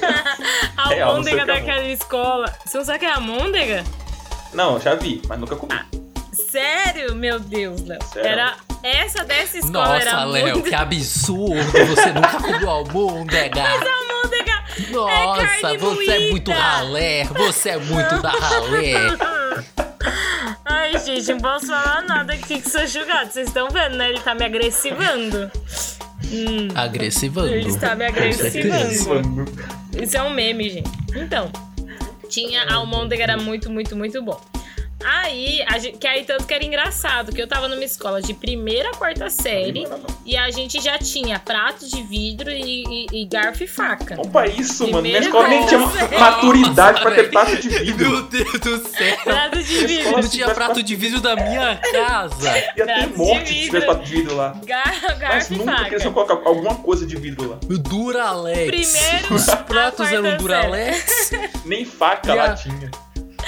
[0.76, 2.54] A Real, sei almôndega que é daquela escola.
[2.64, 3.84] Você não sabe o que é almôndega?
[4.52, 5.74] Não, já vi, mas nunca comi.
[6.32, 7.14] Sério?
[7.14, 7.98] Meu Deus, Léo.
[8.16, 10.68] Era essa dessa escola era Nossa, Léo, muito...
[10.68, 11.72] que absurdo.
[11.72, 13.62] Você nunca comeu almôndega.
[13.62, 14.05] almôndega.
[14.90, 17.24] Nossa, carne você é muito ralé.
[17.24, 18.94] Você é muito da ralé.
[20.64, 23.30] Ai, gente, não posso falar nada tem que ser julgado.
[23.32, 24.10] Vocês estão vendo, né?
[24.10, 25.50] Ele tá me agressivando.
[26.32, 27.48] Hum, Agressivando.
[27.48, 29.44] ele está me agressivando.
[30.00, 30.90] Isso é um meme, gente.
[31.14, 31.50] Então,
[32.28, 34.40] tinha a almôndega, era muito, muito, muito bom.
[35.04, 38.32] Aí, a gente, que aí tanto que era engraçado, que eu tava numa escola de
[38.32, 39.86] primeira a quarta série
[40.24, 44.18] e a gente já tinha prato de vidro e, e- e garfo e faca.
[44.20, 45.02] Opa, isso, mano.
[45.02, 45.78] Minha escola nem tinha
[46.18, 48.10] maturidade pra ter Nossa, prato de vidro.
[48.10, 49.16] Meu Deus do céu.
[49.22, 50.12] Prato de vidro.
[50.12, 52.58] Não tinha prato de vidro da minha casa.
[52.58, 54.56] Ia ter Prato de morte se tivesse prato de vidro lá.
[54.64, 56.02] Gar, Mas garfo e nunca faca.
[56.02, 57.58] iam colocar alguma coisa de vidro lá.
[57.62, 58.66] Duralex.
[58.66, 61.30] Primeiro Os pratos eram Duralex.
[61.66, 62.90] Nem faca E a- lá tinha.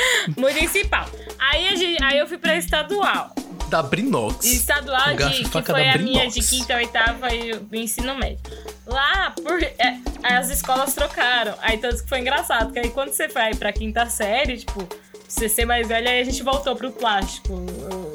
[0.36, 1.08] Municipal.
[1.38, 3.34] Aí, gente, aí eu fui pra estadual.
[3.68, 4.44] Da Brinox.
[4.46, 8.40] Estadual de, que foi a minha de quinta, oitava e o ensino médio.
[8.86, 11.54] Lá, por, é, as escolas trocaram.
[11.60, 14.88] Aí tanto que foi engraçado, que aí quando você vai pra quinta série, tipo,
[15.28, 17.54] você ser mais velha, aí a gente voltou pro plástico.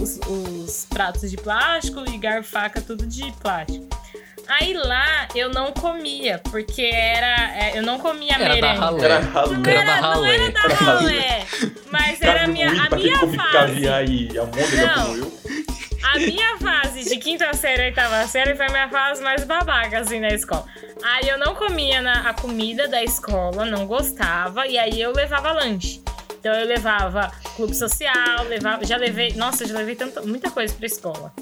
[0.02, 3.88] Os, os pratos de plástico e garfo e faca, tudo de plástico.
[4.48, 7.58] Aí lá eu não comia, porque era.
[7.58, 8.80] é, eu não comia Era da merenda.
[8.80, 9.06] ralé.
[9.06, 9.54] Era ralo.
[9.54, 10.36] Não Era era, da não ralé.
[10.36, 11.46] era da ralé.
[11.92, 13.38] Mas era a minha, a minha fase.
[13.52, 15.06] caviar e almôndega Não.
[15.06, 15.34] como eu.
[16.04, 20.20] A minha fase de quinta série, oitava série foi a minha fase mais babaca, assim,
[20.20, 20.66] na escola.
[21.02, 25.54] Aí eu não comia na, a comida da escola, não gostava, e aí eu levava
[25.54, 26.04] lanche.
[26.40, 30.86] Então eu levava clube social, levava, já levei, nossa, já levei tanta, muita coisa pra
[30.86, 31.34] escola.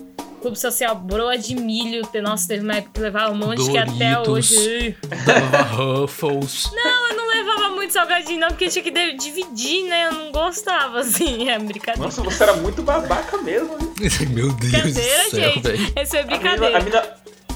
[0.42, 3.78] Clube social, broa de milho, te- nossa, teve uma época que levava um monte que
[3.78, 4.52] até Doritos.
[4.58, 4.98] hoje...
[5.26, 6.70] Dava Ruffles.
[6.74, 10.08] Não, eu não levava muito salgadinho, não, porque tinha que dividir, né?
[10.08, 12.04] Eu não gostava, assim, é brincadeira.
[12.04, 13.78] Nossa, você era muito babaca mesmo.
[13.80, 13.94] hein?
[14.34, 15.62] Meu Deus Brincadeira, do céu, gente.
[15.62, 15.94] velho.
[16.02, 16.78] Isso é A menina, brincadeira.
[16.78, 17.04] a menina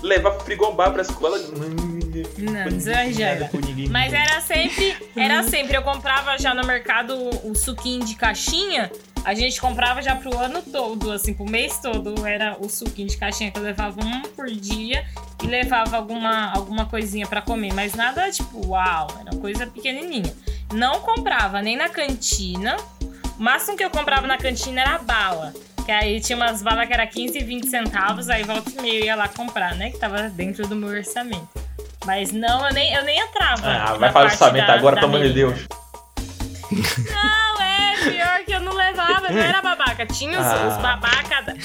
[0.03, 1.39] levava frigobar pra escola.
[1.39, 2.05] Não, ninguém.
[3.89, 5.75] Mas era sempre, era sempre.
[5.75, 8.91] Eu comprava já no mercado o suquinho de caixinha.
[9.25, 12.25] A gente comprava já pro ano todo, assim, pro mês todo.
[12.27, 15.03] Era o suquinho de caixinha que eu levava um por dia
[15.43, 17.73] e levava alguma, alguma coisinha pra comer.
[17.73, 20.31] Mas nada tipo, uau, era coisa pequenininha.
[20.71, 22.77] Não comprava nem na cantina.
[23.37, 25.51] O máximo que eu comprava na cantina era bala.
[25.85, 28.99] Que aí tinha umas balas que era 15 e 20 centavos, aí volta e meia
[28.99, 29.89] eu ia lá comprar, né?
[29.91, 31.47] Que tava dentro do meu orçamento.
[32.05, 33.67] Mas não, eu nem, eu nem entrava.
[33.67, 35.33] Ah, vai para o orçamento da- agora, pelo amor de.
[35.33, 35.67] Deus.
[36.71, 37.54] Não,
[38.11, 40.05] pior que eu não levava, não era babaca.
[40.05, 40.67] Tinha os, Ah.
[40.67, 41.55] os babaca.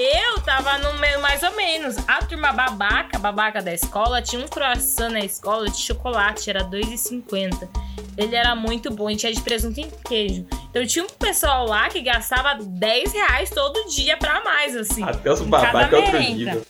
[0.00, 1.96] Eu tava no meio mais ou menos.
[2.06, 7.68] A turma babaca, babaca da escola, tinha um croissant na escola de chocolate, era R$2,50.
[8.16, 10.46] Ele era muito bom, e tinha de presunto e queijo.
[10.70, 15.02] Então tinha um pessoal lá que gastava 10 reais todo dia pra mais, assim.
[15.02, 16.62] Até os babacas é outro merenda.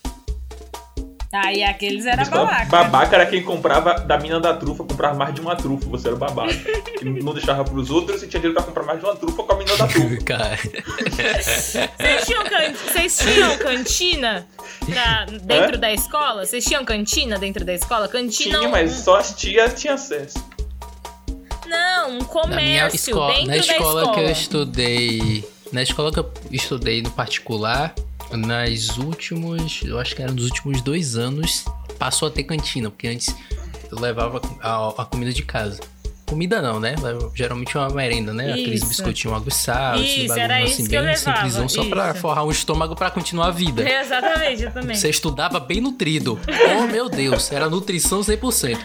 [1.30, 2.64] Aí aqueles era babaca.
[2.64, 6.16] babaca era quem comprava da mina da trufa, comprava mais de uma trufa, você era
[6.16, 6.54] o babaca.
[7.02, 9.52] E não deixava pros outros e tinha dinheiro pra comprar mais de uma trufa com
[9.52, 10.16] a mina da trufa.
[10.24, 14.46] Cara, Vocês tinham, can- Vocês tinham cantina
[14.86, 15.80] pra- dentro Hã?
[15.80, 16.46] da escola?
[16.46, 18.08] Vocês tinham cantina dentro da escola?
[18.08, 20.38] Cantina Tinha, um- mas só as tias tinham acesso.
[21.66, 24.14] Não, um na comércio minha escola, dentro na da escola, escola.
[24.16, 27.94] que eu estudei, na escola que eu estudei no particular,
[28.32, 31.64] nas últimos, eu acho que era nos últimos dois anos,
[31.98, 33.34] passou a ter cantina, porque antes
[33.90, 35.80] eu levava a, a comida de casa.
[36.26, 36.94] Comida não, né?
[37.34, 38.52] Geralmente é uma merenda, né?
[38.52, 38.88] Aqueles Isso.
[38.88, 42.50] biscoitinhos água e sal, Isso, era bagulho isso assim, bem simplesão, só pra forrar o
[42.50, 43.80] estômago pra continuar a vida.
[43.88, 44.94] Exatamente, eu também.
[44.94, 46.38] Você estudava bem nutrido.
[46.78, 48.78] Oh, meu Deus, era nutrição 100%.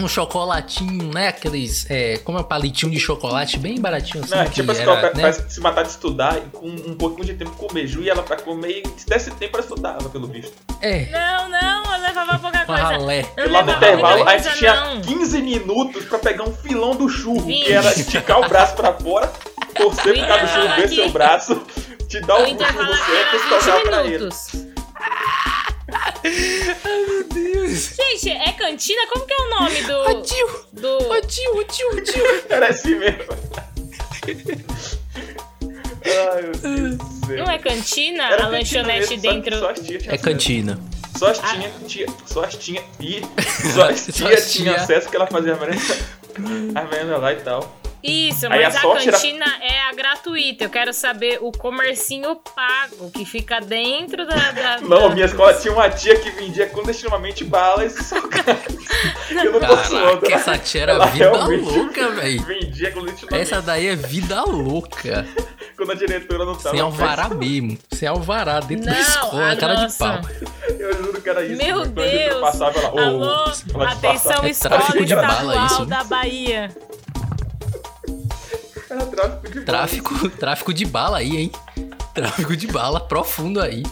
[0.00, 1.28] Um chocolatinho, né?
[1.28, 1.86] Aqueles.
[1.90, 4.34] É, como é um palitinho de chocolate bem baratinho assim.
[4.34, 5.32] Não, que tipo, a era, né?
[5.32, 7.86] se matar de estudar e com um pouquinho de tempo comer.
[7.86, 10.52] Ju ia ela pra comer e se desse tempo ela estudava, pelo visto.
[10.80, 12.82] É, Não, não, eu levava pouca coisa.
[12.82, 13.26] ralé.
[13.36, 15.00] Eu E lá no intervalo muita a coisa, gente tinha não.
[15.02, 19.30] 15 minutos pra pegar um filão do churro, que era esticar o braço pra fora,
[19.74, 21.62] torcer pro cara do churro ver seu braço,
[22.08, 24.18] te dar O churro aqui certo e tocar 20 pra ele.
[24.18, 24.50] minutos.
[26.84, 27.49] Meu Deus.
[27.80, 29.06] Gente, é cantina?
[29.12, 30.22] Como que é o nome do.
[30.22, 31.20] tio, do...
[31.26, 32.44] tio, ô tio.
[32.48, 33.24] Era assim mesmo.
[36.04, 37.36] Ai, meu Deus do céu.
[37.38, 38.24] Não é cantina?
[38.24, 39.58] Era a lanchonete mesmo, só dentro.
[39.58, 40.80] Só as tinham É cantina.
[41.16, 43.20] Só as tinha, tia, só as tinha e
[43.74, 44.82] só as Só tia as tinha tia.
[44.82, 45.82] acesso que ela fazia a merenda,
[46.74, 47.79] a merenda lá e tal.
[48.02, 50.64] Isso, Aí mas a a, cantina é a gratuita.
[50.64, 54.34] Eu quero saber o comercinho pago que fica dentro da.
[54.52, 58.76] da- Não, da- minha escola tinha uma tia que vendia clandestinamente balas e salgados.
[59.30, 60.34] Eu não posso outra.
[60.34, 62.42] essa tia era Ela vida louca, velho.
[62.44, 63.52] Vendia clandestinamente.
[63.52, 65.26] Essa daí é vida louca.
[65.76, 66.70] Quando a diretora não tava.
[66.70, 67.78] Sem alvará mesmo.
[67.90, 69.98] Sem alvará dentro da Não, escola, a cara de nossa.
[69.98, 70.20] pau.
[70.78, 71.56] Eu juro que era isso.
[71.62, 72.40] Meu Deus!
[72.40, 73.72] Passava, ela, oh, Alô, ela te
[74.06, 74.46] atenção, passava.
[74.46, 75.86] É escola tráfico de bala estadual isso.
[75.86, 76.70] da Bahia.
[78.90, 81.52] Era tráfico de Tráfico, tráfico de bala aí, hein?
[82.14, 83.82] Tráfico de bala profundo aí.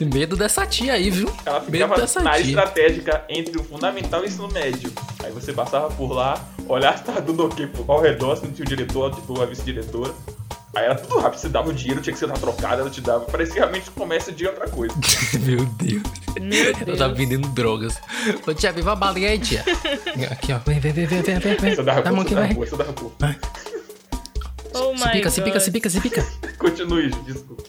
[0.00, 1.30] Medo dessa tia aí, viu?
[1.44, 2.42] Ela Medo ficava dessa na tia.
[2.46, 4.92] estratégica entre o fundamental e o ensino médio.
[5.24, 8.64] Aí você passava por lá, olhava se tava tudo ok ao redor, se não tinha
[8.64, 10.14] o diretor, tipo, a vice-diretora.
[10.76, 13.00] Aí era tudo rápido, você dava o dinheiro, tinha que ser na trocada, ela te
[13.00, 13.24] dava.
[13.24, 14.94] Parecia realmente o comércio de outra coisa.
[15.40, 16.02] Meu Deus.
[16.40, 16.98] Meu Eu Deus.
[16.98, 17.98] tava vendendo drogas.
[18.46, 19.64] Ô tia, viva a balinha aí, tia.
[20.30, 20.58] Aqui, ó.
[20.64, 21.56] Vem, vem, vem, vem, vem, vem.
[21.56, 21.74] vem.
[21.74, 23.12] Você dava Dá a mão você dava boa,
[24.74, 25.62] Oh Se my pica, se pica, God.
[25.62, 26.26] se pica, se pica.
[26.58, 27.62] Continue, desculpa.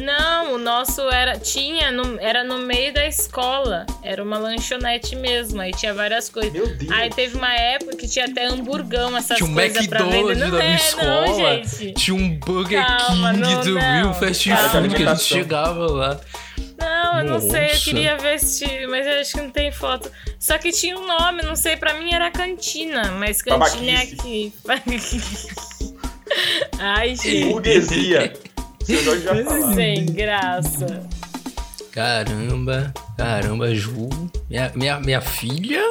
[0.00, 1.38] Não, o nosso era.
[1.38, 3.84] Tinha, no, era no meio da escola.
[4.02, 5.60] Era uma lanchonete mesmo.
[5.60, 6.52] Aí tinha várias coisas.
[6.52, 6.90] Meu Deus.
[6.90, 10.16] Aí teve uma época que tinha até hamburgão, essas Tinha um coisas pra vender.
[10.16, 11.26] McDonald's Não na minha é, escola.
[11.26, 11.92] não, gente.
[11.94, 14.68] Tinha um Burger Calma, King não, do não, Rio Fast calma.
[14.70, 16.20] Food que a gente chegava lá.
[16.78, 17.84] Não, eu não sei, eu Nossa.
[17.84, 20.10] queria vestir, mas eu acho que não tem foto.
[20.38, 24.52] Só que tinha um nome, não sei, pra mim era cantina, mas cantina é aqui.
[26.82, 28.32] Ai, gente, Burguesia.
[28.82, 29.74] Seu Jorge já falava.
[29.74, 31.08] sem graça.
[31.92, 34.08] Caramba, caramba, Ju.
[34.48, 35.82] Minha, minha, minha filha?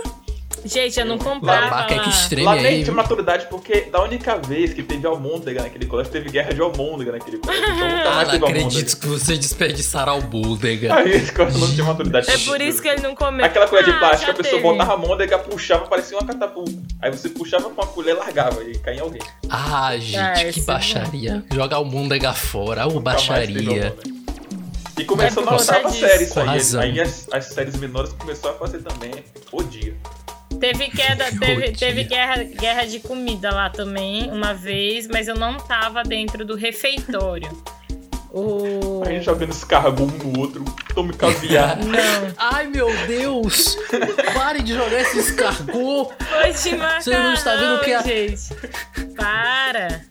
[0.65, 1.83] Gente, eu não comprava lá.
[1.85, 2.83] que extreme Lá nem aí.
[2.83, 7.11] tinha maturidade, porque da única vez que teve almôndega naquele colégio, teve guerra de almôndega
[7.13, 7.63] naquele colégio.
[7.65, 8.95] Então nunca Ah, mais não teve acredito almôndega.
[8.99, 10.93] que você desperdiçaram o Búldega.
[10.99, 12.29] Aí a escola não tinha maturidade.
[12.29, 13.45] É por isso que ele não comeu.
[13.45, 14.63] Aquela colher de Ah, plástico, já a pessoa teve.
[14.71, 16.73] botava a môndega, puxava, parecia uma catapulta.
[17.01, 19.21] Aí você puxava com a colher e largava, e caía em alguém.
[19.49, 21.43] Ah, gente, Ah, que esse é baixaria.
[21.51, 23.57] Jogar o Búldega fora, ô baixaria.
[23.59, 23.95] almôndega.
[24.97, 26.45] E começou É na oitava série isso aí.
[26.45, 26.81] Razão.
[26.81, 29.11] Aí as, as séries menores começou a fazer também.
[29.49, 29.95] O dia.
[30.59, 35.57] Teve queda, teve, teve guerra, guerra de comida lá também, uma vez, mas eu não
[35.57, 37.49] tava dentro do refeitório.
[38.31, 39.01] O.
[39.05, 41.77] A gente jogando escargot um no outro, tome caviar.
[41.77, 43.75] Não, Ai, meu Deus!
[44.35, 46.11] Pare de jogar esse escargot!
[46.19, 48.53] foi de macarrão, Você não está vendo o que é- gente.
[49.15, 50.01] Para.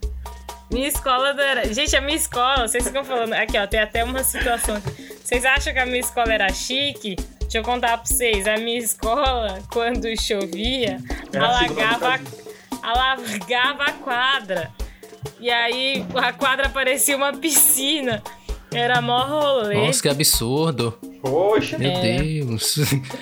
[0.69, 1.73] Minha escola não era...
[1.73, 3.33] Gente, a minha escola, vocês ficam falando...
[3.33, 4.79] Aqui, ó, tem até uma situação.
[5.23, 7.15] Vocês acham que a minha escola era chique?
[7.49, 8.47] Deixa eu contar pra vocês.
[8.47, 10.99] A minha escola, quando chovia,
[11.33, 12.23] Era a segunda alagava,
[12.83, 14.71] alagava a quadra.
[15.39, 18.21] E aí, a quadra parecia uma piscina.
[18.73, 19.87] Era mó rolê.
[19.87, 20.97] Nossa, que absurdo!
[21.21, 22.01] Poxa, Meu É.
[22.21, 22.77] Deus!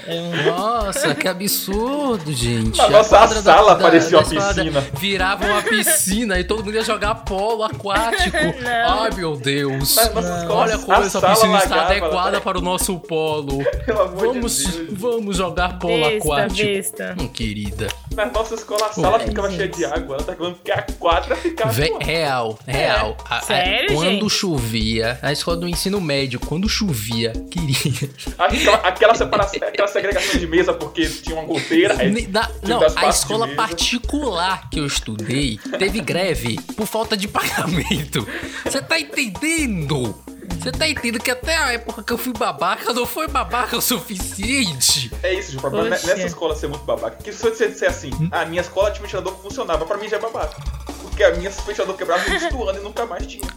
[0.06, 2.78] É um- Nossa, que absurdo, gente!
[2.78, 4.82] Na A nossa quadra sala parecia uma escola piscina.
[5.00, 8.38] Virava uma piscina e todo mundo ia jogar polo aquático.
[8.62, 9.02] Não.
[9.04, 9.95] Ai, meu Deus!
[9.95, 13.64] Mas nossa escola, Olha como a essa piscina está lagava, adequada para o nosso polo.
[13.86, 14.88] pelo amor Vamos, de Deus.
[15.00, 16.68] vamos jogar polo Besta, aquático.
[16.68, 17.16] besta.
[17.20, 17.88] Hum, querida.
[18.14, 19.58] Na nossa escola, a sala Ué, ficava gente.
[19.58, 20.16] cheia de água.
[20.18, 21.72] Ela tá falando que a quadra ficava.
[21.72, 23.18] Vé- real, real.
[23.28, 24.30] A- a- Sério, quando gente?
[24.30, 28.10] chovia, na escola do ensino médio, quando chovia, queria.
[28.38, 31.96] Aquela, aquela separação, aquela segregação de mesa porque tinha uma goteira.
[32.00, 38.28] aí na- não, a escola particular que eu estudei teve greve por falta de pagamento.
[38.66, 40.16] Você tá entendendo?
[40.60, 43.82] Você tá entendendo que até a época que eu fui babaca não foi babaca o
[43.82, 45.12] suficiente?
[45.22, 45.58] É isso, Ju.
[45.58, 46.08] O problema Poxa.
[46.08, 47.18] nessa escola ser muito babaca.
[47.18, 50.08] Porque se você disser assim, a minha escola tinha um ventilador que funcionava, pra mim
[50.10, 50.56] já é babaca.
[51.02, 53.48] Porque a minha ventilador quebrava no ano e nunca mais tinha.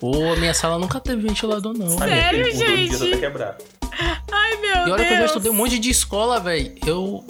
[0.00, 1.98] Pô, minha sala nunca teve ventilador, não.
[1.98, 2.94] Sério, gente?
[2.96, 3.56] até quebrar.
[4.30, 5.08] Ai, meu E olha Deus.
[5.08, 6.72] que eu já estudei um monte de escola, velho.
[6.86, 7.24] Eu.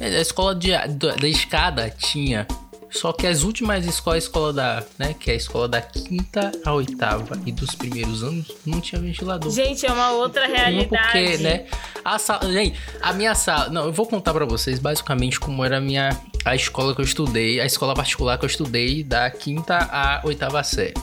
[0.00, 2.46] é, A escola de, da, da escada tinha.
[2.90, 4.82] Só que as últimas escolas, a escola da.
[4.98, 5.14] né?
[5.18, 9.50] Que é a escola da quinta à oitava e dos primeiros anos, não tinha ventilador.
[9.50, 10.88] Gente, é uma outra realidade.
[11.02, 11.66] porque, né?
[12.04, 12.50] A sala.
[12.52, 13.68] Gente, a minha sala.
[13.70, 16.10] Não, eu vou contar pra vocês basicamente como era a minha.
[16.44, 20.62] A escola que eu estudei, a escola particular que eu estudei da quinta à oitava
[20.62, 20.94] série.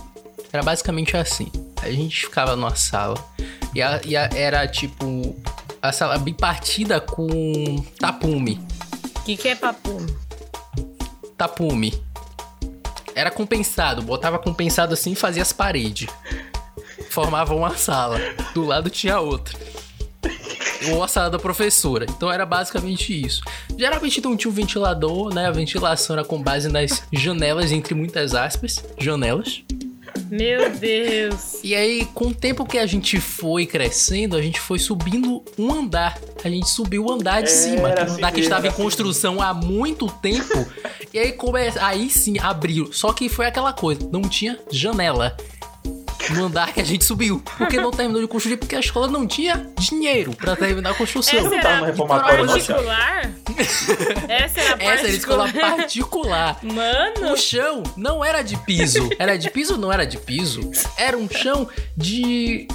[0.54, 1.52] Era basicamente assim.
[1.82, 3.18] A gente ficava numa sala
[3.74, 5.36] e, a- e a- era tipo.
[5.82, 8.62] A sala bipartida com tapume.
[9.18, 10.16] O que, que é papume?
[11.38, 11.94] Tapume.
[13.16, 16.08] Era compensado, botava compensado assim e fazia as paredes.
[17.10, 18.18] Formava uma sala.
[18.54, 19.58] Do lado tinha outra.
[20.92, 22.06] Ou a sala da professora.
[22.10, 23.42] Então era basicamente isso.
[23.78, 25.48] Geralmente não tinha um ventilador, né?
[25.48, 28.84] A ventilação era com base nas janelas, entre muitas aspas.
[28.98, 29.64] Janelas.
[30.34, 31.60] Meu Deus.
[31.64, 35.72] E aí, com o tempo que a gente foi crescendo, a gente foi subindo um
[35.72, 36.18] andar.
[36.44, 38.66] A gente subiu o andar de Era cima, que é um assim andar que estava
[38.66, 40.66] em assim construção há muito tempo.
[41.14, 41.60] e aí, come...
[41.80, 42.92] aí sim, abriu.
[42.92, 45.38] Só que foi aquela coisa, não tinha janela.
[46.32, 47.42] No andar que a gente subiu.
[47.58, 51.38] Porque não terminou de construir, porque a escola não tinha dinheiro pra terminar a construção.
[51.40, 53.32] Essa era tava no reformatório, não, particular?
[54.30, 56.56] Essa era Essa era a escola particular?
[56.56, 56.60] particular.
[56.64, 59.10] Mano, O chão não era de piso.
[59.20, 59.78] Era de piso?
[59.78, 60.72] Não era de piso.
[60.98, 62.68] Era um chão de.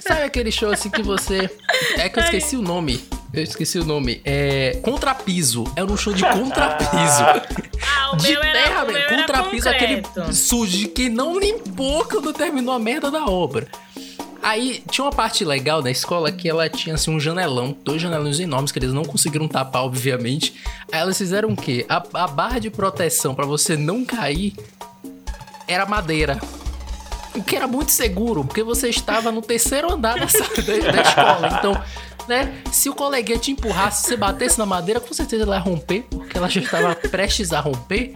[0.00, 1.50] Sabe aquele chão assim que você.
[1.96, 3.02] É que eu esqueci o nome.
[3.32, 4.20] Eu esqueci o nome.
[4.24, 4.78] É.
[4.82, 5.64] Contrapiso.
[5.76, 7.22] Era um chão de contrapiso.
[7.82, 9.06] ah, o De meu era, terra, o meu velho.
[9.06, 13.68] era Contrapiso, aquele sujo que não limpou quando terminou a merda da obra.
[14.42, 18.38] Aí tinha uma parte legal da escola que ela tinha assim um janelão, dois janelões
[18.38, 20.54] enormes que eles não conseguiram tapar, obviamente.
[20.92, 21.84] Aí elas fizeram o quê?
[21.88, 24.54] A, a barra de proteção pra você não cair
[25.66, 26.38] era madeira.
[27.36, 31.02] O que era muito seguro, porque você estava no terceiro andar da, sala- da, da
[31.02, 31.56] escola.
[31.58, 31.82] Então,
[32.28, 35.60] né, se o coleguinha te empurrasse, se você batesse na madeira, com certeza ela ia
[35.62, 38.14] romper, porque ela já estava prestes a romper.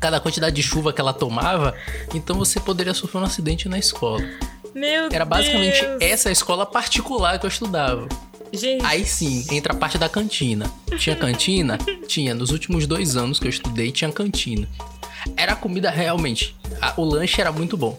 [0.00, 1.74] Cada quantidade de chuva que ela tomava,
[2.14, 4.22] então você poderia sofrer um acidente na escola.
[4.74, 5.98] Meu Era basicamente Deus.
[6.02, 8.06] essa escola particular que eu estudava.
[8.52, 10.70] Gente, Aí sim, entra a parte da cantina.
[10.98, 11.78] Tinha cantina?
[12.06, 12.34] Tinha.
[12.34, 14.68] Nos últimos dois anos que eu estudei, tinha cantina.
[15.36, 16.54] Era comida realmente.
[16.80, 17.98] a- o lanche era muito bom.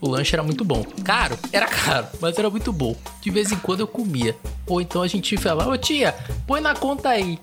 [0.00, 0.84] O lanche era muito bom.
[1.04, 1.36] Caro?
[1.52, 2.94] Era caro, mas era muito bom.
[3.20, 4.36] De vez em quando eu comia.
[4.66, 6.14] Ou então a gente falava, ô tia,
[6.46, 7.38] põe na conta aí.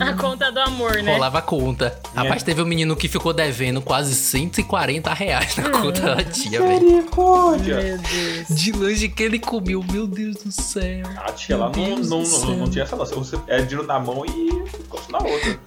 [0.00, 1.12] A conta do amor, né?
[1.12, 1.98] Rolava a conta.
[2.14, 6.80] Rapaz, teve um menino que ficou devendo quase 140 reais na conta da tia, velho.
[6.80, 7.76] Misericórdia.
[7.76, 8.48] Meu Deus.
[8.48, 11.06] De lanche que ele comeu, meu Deus do céu.
[11.16, 12.08] A tia lá Meu não, Deus
[12.42, 13.04] não, não, não tinha essa não.
[13.06, 15.58] Você é dinheiro na mão e ficou na outra.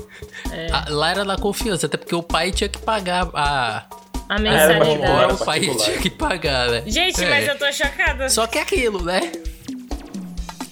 [0.72, 3.86] Ah, Lá era na confiança, até porque o pai tinha que pagar a.
[4.30, 4.80] A mensalidade.
[5.02, 5.32] particular.
[5.34, 6.84] o pai tinha que pagar, né?
[6.88, 7.30] Gente, É.
[7.30, 8.30] mas eu tô chocada.
[8.30, 9.32] Só que é aquilo, né?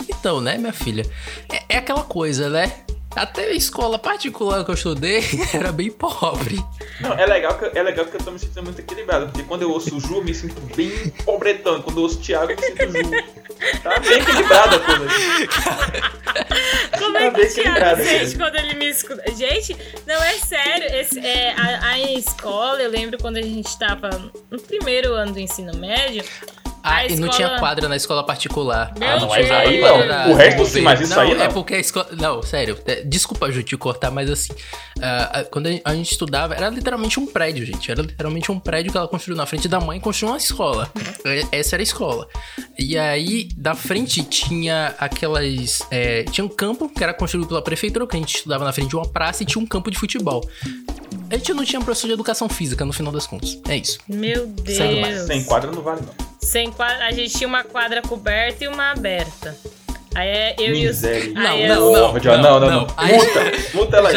[0.09, 1.05] Então, né, minha filha?
[1.51, 2.71] É, é aquela coisa, né?
[3.21, 5.21] Até a escola particular que eu estudei
[5.53, 6.63] era bem pobre.
[7.01, 9.27] Não, é legal, que, é legal que eu tô me sentindo muito equilibrado.
[9.27, 11.81] Porque quando eu ouço o Ju, eu me sinto bem pobretão.
[11.81, 13.39] Quando eu ouço o Thiago, eu me sinto Ju.
[13.83, 15.03] Tá bem equilibrada a coisa.
[16.97, 18.37] Como Tá é que bem o Thiago sente gente.
[18.37, 19.23] quando ele me escuta?
[19.35, 20.95] Gente, não é sério.
[20.95, 24.09] Esse, é, a, a escola, eu lembro quando a gente tava
[24.49, 26.23] no primeiro ano do ensino médio.
[26.83, 28.93] Ah, A e não escola- tinha quadra na escola particular.
[28.97, 30.31] Meu Ah, não, mas aí Era não.
[30.31, 31.43] O resto sim, mas isso não, aí não.
[31.43, 32.07] É porque a escola.
[32.13, 32.77] Não, sério.
[32.85, 34.53] é, Desculpa, Ju, te cortar, mas assim.
[35.01, 37.91] ah, quando a gente- estudava, era literalmente um prédio, gente.
[37.91, 40.89] Era literalmente um prédio que ela construiu na frente da mãe e construiu uma escola.
[41.25, 42.27] É, Essa era a escola.
[42.77, 45.79] E aí, da frente tinha aquelas.
[45.91, 48.89] é, tinha um campo que era construído pela prefeitura, que a gente estudava na frente
[48.89, 50.47] de uma praça e tinha um campo de futebol.
[51.29, 53.59] A gente não tinha professor de educação física no final das contas.
[53.67, 53.99] É isso.
[54.07, 55.27] Meu Deus.
[55.27, 56.28] sem quadra não vale, não.
[56.39, 59.55] Sem quadra, a gente tinha uma quadra coberta e uma aberta.
[60.15, 61.01] Aí é eu e os.
[61.01, 62.03] Não, aí não, não.
[62.15, 62.87] Ódio, não, não, não.
[62.97, 63.41] Aí- Multa,
[63.75, 64.15] multa ela aí.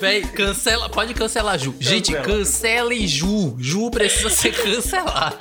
[0.00, 1.74] Véi, cancela, pode cancelar Ju.
[1.78, 2.38] Gente, Cancela.
[2.38, 3.54] cancele Ju.
[3.58, 5.38] Ju precisa ser cancelada.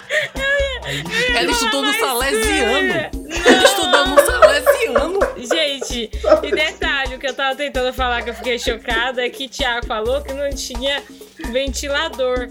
[1.36, 2.94] Ela estudou no Salesiano.
[3.46, 5.20] Ela estudou no Salesiano.
[5.38, 6.12] Gente, Gente,
[6.44, 9.86] e detalhe, o que eu tava tentando falar que eu fiquei chocada é que Tiago
[9.88, 11.02] falou que não tinha
[11.52, 12.50] ventilador.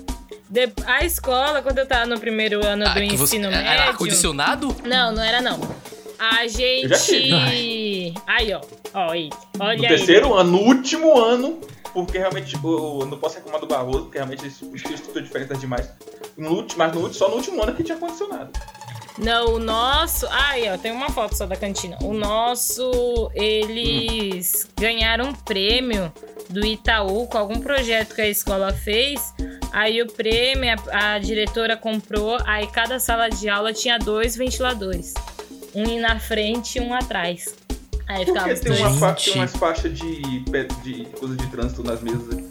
[0.49, 3.63] De- a escola, quando eu tava no primeiro ano Ah, do que você- ensino Era
[3.63, 3.83] médio.
[3.91, 4.75] ar-condicionado?
[4.85, 5.61] Não, não era não.
[6.19, 8.15] A gente.
[8.27, 8.61] Aí, ó.
[8.95, 9.31] Ó, aí.
[9.61, 9.89] Olha No aí.
[9.89, 11.61] terceiro ano, no último ano,
[11.93, 15.49] porque realmente tipo, eu não posso reclamar do Barroso, porque realmente o estilo é diferente
[15.49, 15.89] das demais.
[16.37, 18.51] No último, mas no, último- só no último ano é que tinha condicionado.
[19.19, 20.27] Não, o nosso.
[20.31, 21.99] Aí, ó, tem uma foto só da cantina.
[22.03, 26.13] O nosso, eles ganharam um prêmio
[26.49, 29.35] do Itaú com algum projeto que a escola fez.
[29.73, 35.15] Aí o prêmio, a, a diretora comprou, aí cada sala de aula tinha dois ventiladores.
[35.75, 37.55] Um na frente e um atrás.
[38.07, 40.41] Aí ficava Porque tem, uma tem umas faixas de,
[40.83, 42.43] de coisa de trânsito nas mesas.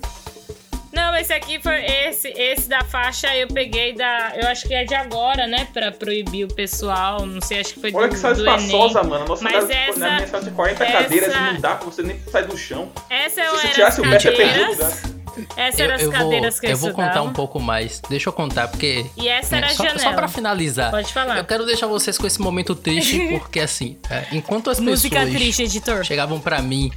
[0.98, 4.84] Não, esse aqui foi esse, esse da faixa eu peguei da, eu acho que é
[4.84, 8.20] de agora, né, Pra proibir o pessoal, não sei, acho que foi Olha do, que
[8.20, 9.10] sala espaçosa, Enem.
[9.12, 9.24] mano.
[9.26, 11.76] A nossa Mas casa, essa- na minha sala tinha 40 essa- cadeiras e não dá
[11.76, 12.92] pra você nem sair do chão.
[13.10, 14.70] Essa Se eram você as tirasse o pé, você o cadeiras.
[14.78, 15.18] lugar.
[15.56, 18.02] Essas Eu, eram as eu vou, cadeiras que eu, eu vou contar um pouco mais.
[18.10, 19.06] Deixa eu contar, porque.
[19.16, 20.00] E essa né, era a só, janela.
[20.00, 20.90] só pra finalizar.
[20.90, 21.38] Pode falar.
[21.38, 25.36] Eu quero deixar vocês com esse momento triste, porque assim, é, enquanto as Música pessoas
[25.36, 26.04] triste, editor.
[26.04, 26.92] chegavam pra mim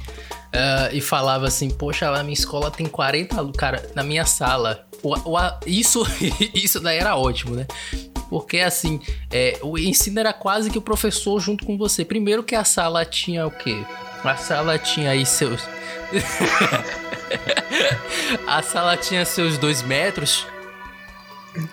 [0.53, 3.57] ah, e falavam assim, poxa, lá minha escola tem 40 alunos.
[3.57, 6.05] Cara, na minha sala, o, o- isso,
[6.53, 7.65] isso daí era ótimo, né?
[8.29, 12.05] Porque assim, é, o ensino era quase que o professor junto com você.
[12.05, 13.83] Primeiro que a sala tinha o quê?
[14.23, 15.61] A sala tinha aí seus.
[18.47, 20.45] a sala tinha seus dois metros.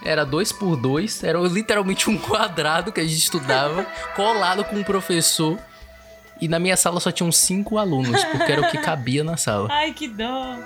[0.04, 3.84] Era dois por dois, era literalmente um quadrado que a gente estudava,
[4.16, 5.56] colado com o professor.
[6.40, 9.68] E na minha sala só tinham cinco alunos, porque era o que cabia na sala.
[9.70, 10.56] Ai, que dó.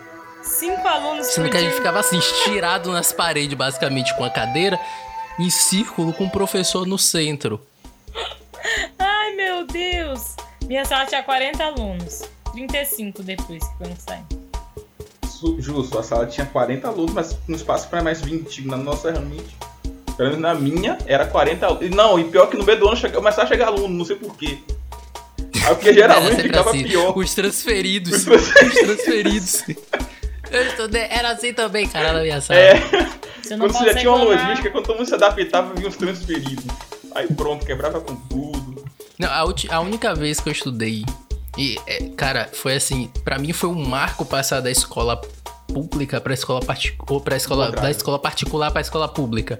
[0.43, 4.79] Cinco alunos Sendo que a gente ficava assim, estirado nas paredes, basicamente, com a cadeira,
[5.39, 7.61] em círculo, com o professor no centro.
[8.99, 10.37] Ai, meu Deus.
[10.67, 12.23] Minha sala tinha 40 alunos.
[12.53, 14.43] 35 depois que foi um sair.
[15.59, 18.67] Justo, a sala tinha 40 alunos, mas no espaço para mais 20.
[18.67, 19.57] Na nossa 20.
[20.17, 21.87] Pelo menos na minha era 40 alunos.
[21.87, 24.17] E Não, e pior que no meio do ano começava a chegar aluno, não sei
[24.17, 24.59] porquê.
[25.67, 27.17] Aí porque sempre ficava assim, pior.
[27.17, 28.27] Os transferidos.
[28.27, 29.65] Os Os transferidos.
[30.51, 32.59] Eu estudei, era assim também, cara, na minha sala.
[32.61, 32.75] É,
[33.43, 36.65] Você quando você já tinha uma logística, quando todo mundo se adaptava, vinha os transferidos.
[37.15, 38.85] Aí pronto, quebrava com tudo.
[39.19, 41.05] Não, a, ulti- a única vez que eu estudei,
[41.57, 45.21] e, é, cara, foi assim, pra mim foi um marco passar da escola
[45.73, 49.59] pública pra escola particular, pra escola, da escola particular pra escola pública.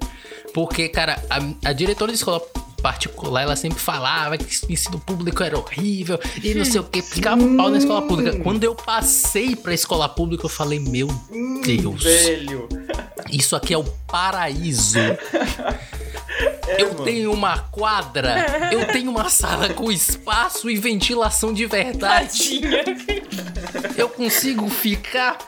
[0.53, 2.43] Porque, cara, a, a diretora de escola
[2.83, 7.01] particular, ela sempre falava que o ensino público era horrível e não sei o que,
[7.01, 8.39] ficava um pau na escola pública.
[8.41, 11.09] Quando eu passei pra escola pública, eu falei, meu
[11.65, 12.69] Deus, Velho.
[13.31, 14.99] isso aqui é o paraíso.
[16.67, 17.05] É, eu mano.
[17.05, 22.61] tenho uma quadra, eu tenho uma sala com espaço e ventilação de verdade.
[22.61, 22.85] Tadinha.
[23.97, 25.39] Eu consigo ficar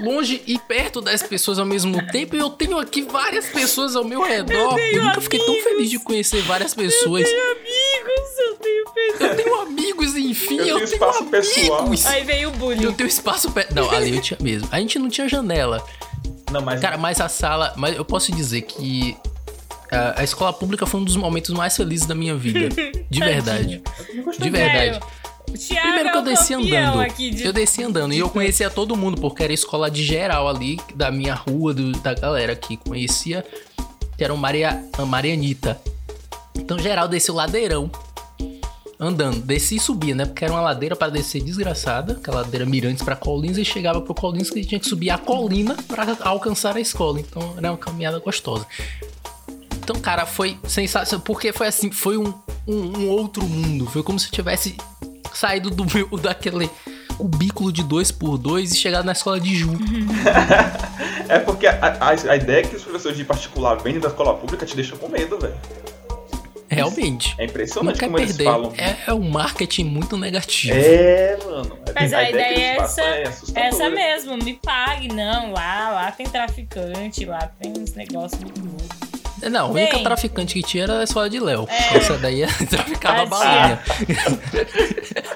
[0.00, 4.04] longe e perto das pessoas ao mesmo tempo e eu tenho aqui várias pessoas ao
[4.04, 4.78] meu redor.
[4.78, 7.26] Eu, nunca fiquei tão feliz de conhecer várias pessoas.
[7.28, 9.30] Amigos, eu tenho pessoas.
[9.30, 11.30] Eu tenho amigos, enfim, Eu eu, tenho tenho amigos.
[11.30, 11.90] pessoal.
[12.06, 12.92] Aí veio o Eu bullying.
[12.92, 13.74] tenho espaço perto.
[13.74, 14.68] Não, ali eu tinha mesmo.
[14.72, 15.84] A gente não tinha janela.
[16.50, 17.72] Não, mas Cara, mas a sala.
[17.76, 19.16] Mas eu posso dizer que.
[19.92, 22.68] A, a escola pública foi um dos momentos mais felizes da minha vida.
[23.10, 23.82] De verdade.
[24.38, 25.00] De verdade.
[25.58, 27.14] Thiago Primeiro que é eu o desci andando.
[27.14, 27.44] De...
[27.44, 31.10] Eu desci andando e eu conhecia todo mundo, porque era escola de geral ali, da
[31.10, 33.44] minha rua, do- da galera que conhecia,
[34.16, 35.78] que era o Maria, a Marianita.
[36.56, 37.90] Então, geral, desci o ladeirão,
[38.98, 39.40] andando.
[39.40, 40.24] Desci e subia, né?
[40.24, 44.14] Porque era uma ladeira para descer desgraçada, aquela ladeira Mirantes pra Colinas, e chegava pro
[44.14, 47.20] Colinas que tinha que subir a colina para alcançar a escola.
[47.20, 48.66] Então, era uma caminhada gostosa.
[49.82, 52.32] Então, cara, foi sensacional, porque foi assim, foi um,
[52.68, 53.86] um, um outro mundo.
[53.86, 54.76] Foi como se eu tivesse
[55.34, 56.70] saído do meu, daquele
[57.18, 59.70] cubículo de 2x2 e chegado na escola de Ju.
[61.28, 64.66] É porque a, a, a ideia que os professores de particular vendem da escola pública
[64.66, 65.54] te deixa com medo, velho.
[66.68, 67.34] Realmente.
[67.38, 68.44] É Não impressionante quer como eles perder.
[68.50, 68.72] falam.
[68.76, 70.74] É, é um marketing muito negativo.
[70.76, 71.78] É, mano.
[71.94, 73.66] Mas a que ideia eles é essa- é.
[73.66, 75.08] Essa mesmo, me pague.
[75.08, 79.01] Não, lá, lá tem traficante, lá tem uns negócios muito loucos.
[79.50, 80.04] Não, a única Bem.
[80.04, 81.66] traficante que tinha era a escola de Léo.
[81.68, 81.96] É.
[81.96, 83.82] Essa daí traficava balinha.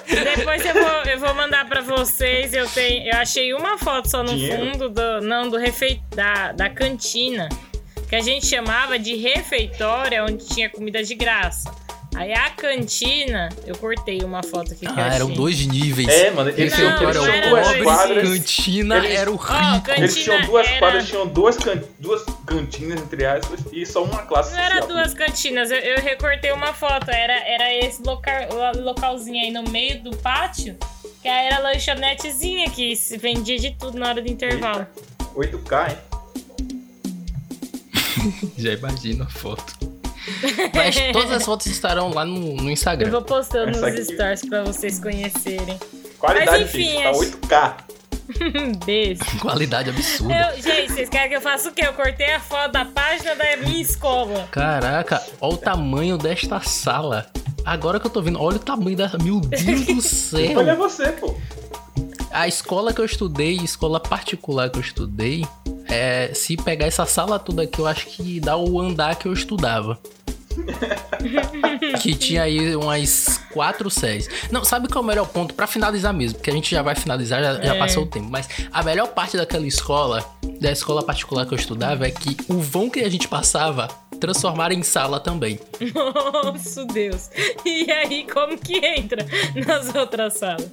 [0.06, 2.52] Depois eu vou, eu vou mandar pra vocês.
[2.52, 4.72] Eu tenho, eu achei uma foto só no Dinheiro?
[4.72, 7.48] fundo do, não do refe, da, da cantina
[8.08, 11.70] que a gente chamava de refeitório, onde tinha comida de graça.
[12.16, 15.36] Aí a cantina, eu cortei uma foto aqui que eu Ah, eram achei.
[15.36, 16.08] dois níveis.
[16.08, 18.28] É, mano, eles Esse tinham, Não, eles não tinham era duas quadras.
[18.28, 19.82] Cantina Eles- era o rico.
[19.84, 21.82] can- Eles tinham Cantina duas era- quadras, tinham duas, can...
[21.98, 24.88] duas cantinas, entre aspas, e só uma classe Não era social.
[24.96, 27.10] duas cantinas, eu, eu recortei uma foto.
[27.10, 28.34] Era, era esse local,
[28.78, 30.76] localzinho aí no meio do pátio,
[31.20, 34.86] que aí era a lanchonetezinha que se vendia de tudo na hora do intervalo.
[35.34, 35.98] 8K, hein?
[38.56, 39.95] Já imagino a foto.
[40.74, 43.10] Mas todas as fotos estarão lá no, no Eu Instagram.
[43.10, 45.78] vou postando Essa nos aqui- stories pra vocês conhecerem.
[46.18, 47.76] Qualidade, Mas, enfim, gente, tá acho- 8K.
[48.84, 49.20] Beijo.
[49.40, 50.34] Qualidade absurda.
[50.56, 51.82] Eu, gente, vocês querem que eu faça o quê?
[51.86, 54.48] Eu cortei a foto da página da minha escola.
[54.50, 57.26] Caraca, olha o tamanho desta sala.
[57.64, 59.10] Agora que eu tô vendo, olha o tamanho da.
[59.22, 60.58] Meu Deus do céu!
[60.58, 61.34] Olha você, pô.
[62.30, 65.46] A escola que eu estudei, escola particular que eu estudei,
[65.88, 69.32] é, se pegar essa sala toda aqui, eu acho que dá o andar que eu
[69.32, 69.98] estudava.
[72.00, 74.28] que tinha aí umas quatro séries.
[74.50, 75.54] Não, sabe qual é o melhor ponto?
[75.54, 77.78] Pra finalizar mesmo, porque a gente já vai finalizar, já, já É.
[77.78, 78.28] passou o tempo.
[78.30, 80.24] Mas a melhor parte daquela escola,
[80.60, 84.74] da escola particular que eu estudava, é que o vão que a gente passava transformaram
[84.74, 85.60] em sala também.
[85.94, 87.28] Nossa, Deus.
[87.64, 89.26] E aí, como que entra
[89.66, 90.70] nas outras salas?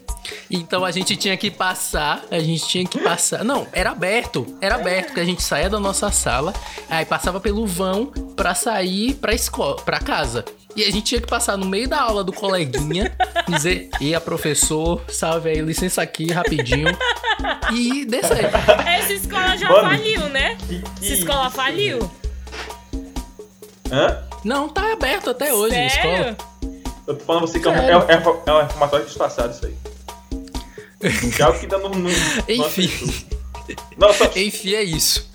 [0.50, 3.44] Então a gente tinha que passar, a gente tinha que passar.
[3.44, 6.54] Não, era aberto, era aberto, que a gente saía da nossa sala,
[6.90, 8.06] aí passava pelo vão
[8.36, 10.44] pra sair pra escola, pra casa.
[10.76, 13.16] E a gente tinha que passar no meio da aula do coleguinha,
[13.48, 16.98] dizer, e a professor, salve aí, licença aqui, rapidinho,
[17.72, 18.50] e descer.
[18.88, 19.90] Essa escola já Mano.
[19.90, 20.58] faliu, né?
[20.68, 22.00] Que- Essa escola faliu.
[23.92, 24.24] Hã?
[24.44, 26.16] Não, tá aberto até hoje a escola.
[26.18, 26.38] Sério?
[27.06, 27.92] Eu tô falando a você que é um, Sério?
[27.92, 29.76] é, um- é um reformatório disfarçado isso aí.
[31.38, 31.90] Já o que dá no.
[31.90, 32.10] no
[32.48, 32.90] Enfim.
[33.98, 34.30] Não, só.
[34.36, 35.32] Enfim, é isso.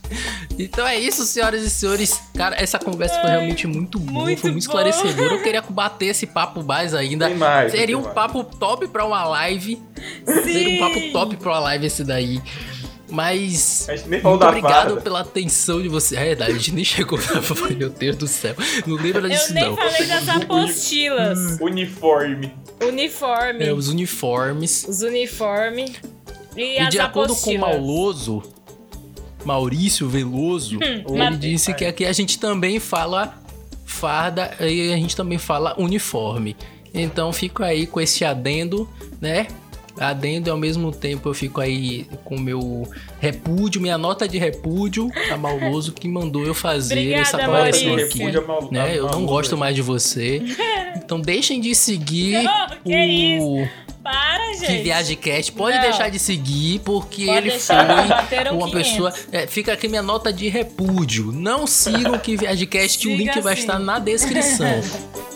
[0.59, 2.21] Então é isso, senhoras e senhores.
[2.35, 4.89] Cara, essa conversa foi realmente muito boa, muito foi muito boa.
[4.89, 5.35] esclarecedora.
[5.35, 7.29] Eu queria bater esse papo mais ainda.
[7.31, 8.15] Mais, Seria um mais.
[8.15, 9.81] papo top pra uma live.
[10.45, 12.41] Seria um papo top pra uma live esse daí.
[13.11, 13.89] Mas.
[13.89, 15.01] A gente nem falou Muito da obrigado farda.
[15.01, 16.17] pela atenção de você.
[16.17, 17.41] É verdade, a gente nem chegou na.
[17.77, 18.55] Meu Deus do céu.
[18.87, 19.77] Não lembra Eu disso, nem não.
[19.77, 21.59] falei das apostilas.
[21.61, 22.53] Uniforme.
[22.87, 23.65] Uniforme.
[23.65, 24.85] É, os uniformes.
[24.89, 25.93] Os uniformes.
[26.57, 27.61] E, E as de acordo com o apostilas.
[27.77, 28.43] Mauloso,
[29.45, 33.39] Maurício Veloso, ele mas- disse que aqui a gente também fala
[33.87, 36.57] farda e a gente também fala uniforme.
[36.93, 38.89] Então fico aí com esse adendo,
[39.21, 39.47] né?
[40.01, 42.89] Adendo e ao mesmo tempo eu fico aí com meu
[43.21, 47.95] repúdio, minha nota de repúdio a Mauloso que mandou eu fazer Obrigada, essa Maurício.
[47.95, 48.19] aqui.
[48.19, 48.97] repúdio a mal- Né?
[48.99, 50.43] Eu não gosto mais de você.
[50.97, 52.43] Então deixem de seguir
[52.85, 53.67] que o
[54.03, 55.17] Para, gente.
[55.17, 55.53] que.
[55.53, 55.83] Pode Não.
[55.83, 57.87] deixar de seguir, porque Pode ele deixar,
[58.29, 58.73] foi uma 500.
[58.73, 59.15] pessoa.
[59.33, 61.31] é, fica aqui minha nota de repúdio.
[61.33, 63.63] Não sigam que Viagecast, que o link vai sim.
[63.63, 64.67] estar na descrição.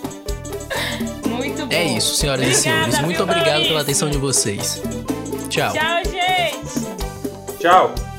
[1.75, 2.99] É isso, senhoras e Obrigada, senhores.
[3.01, 4.83] Muito obrigado pela atenção de vocês.
[5.49, 5.73] Tchau.
[5.73, 7.59] Tchau, gente.
[7.59, 8.12] Tchau.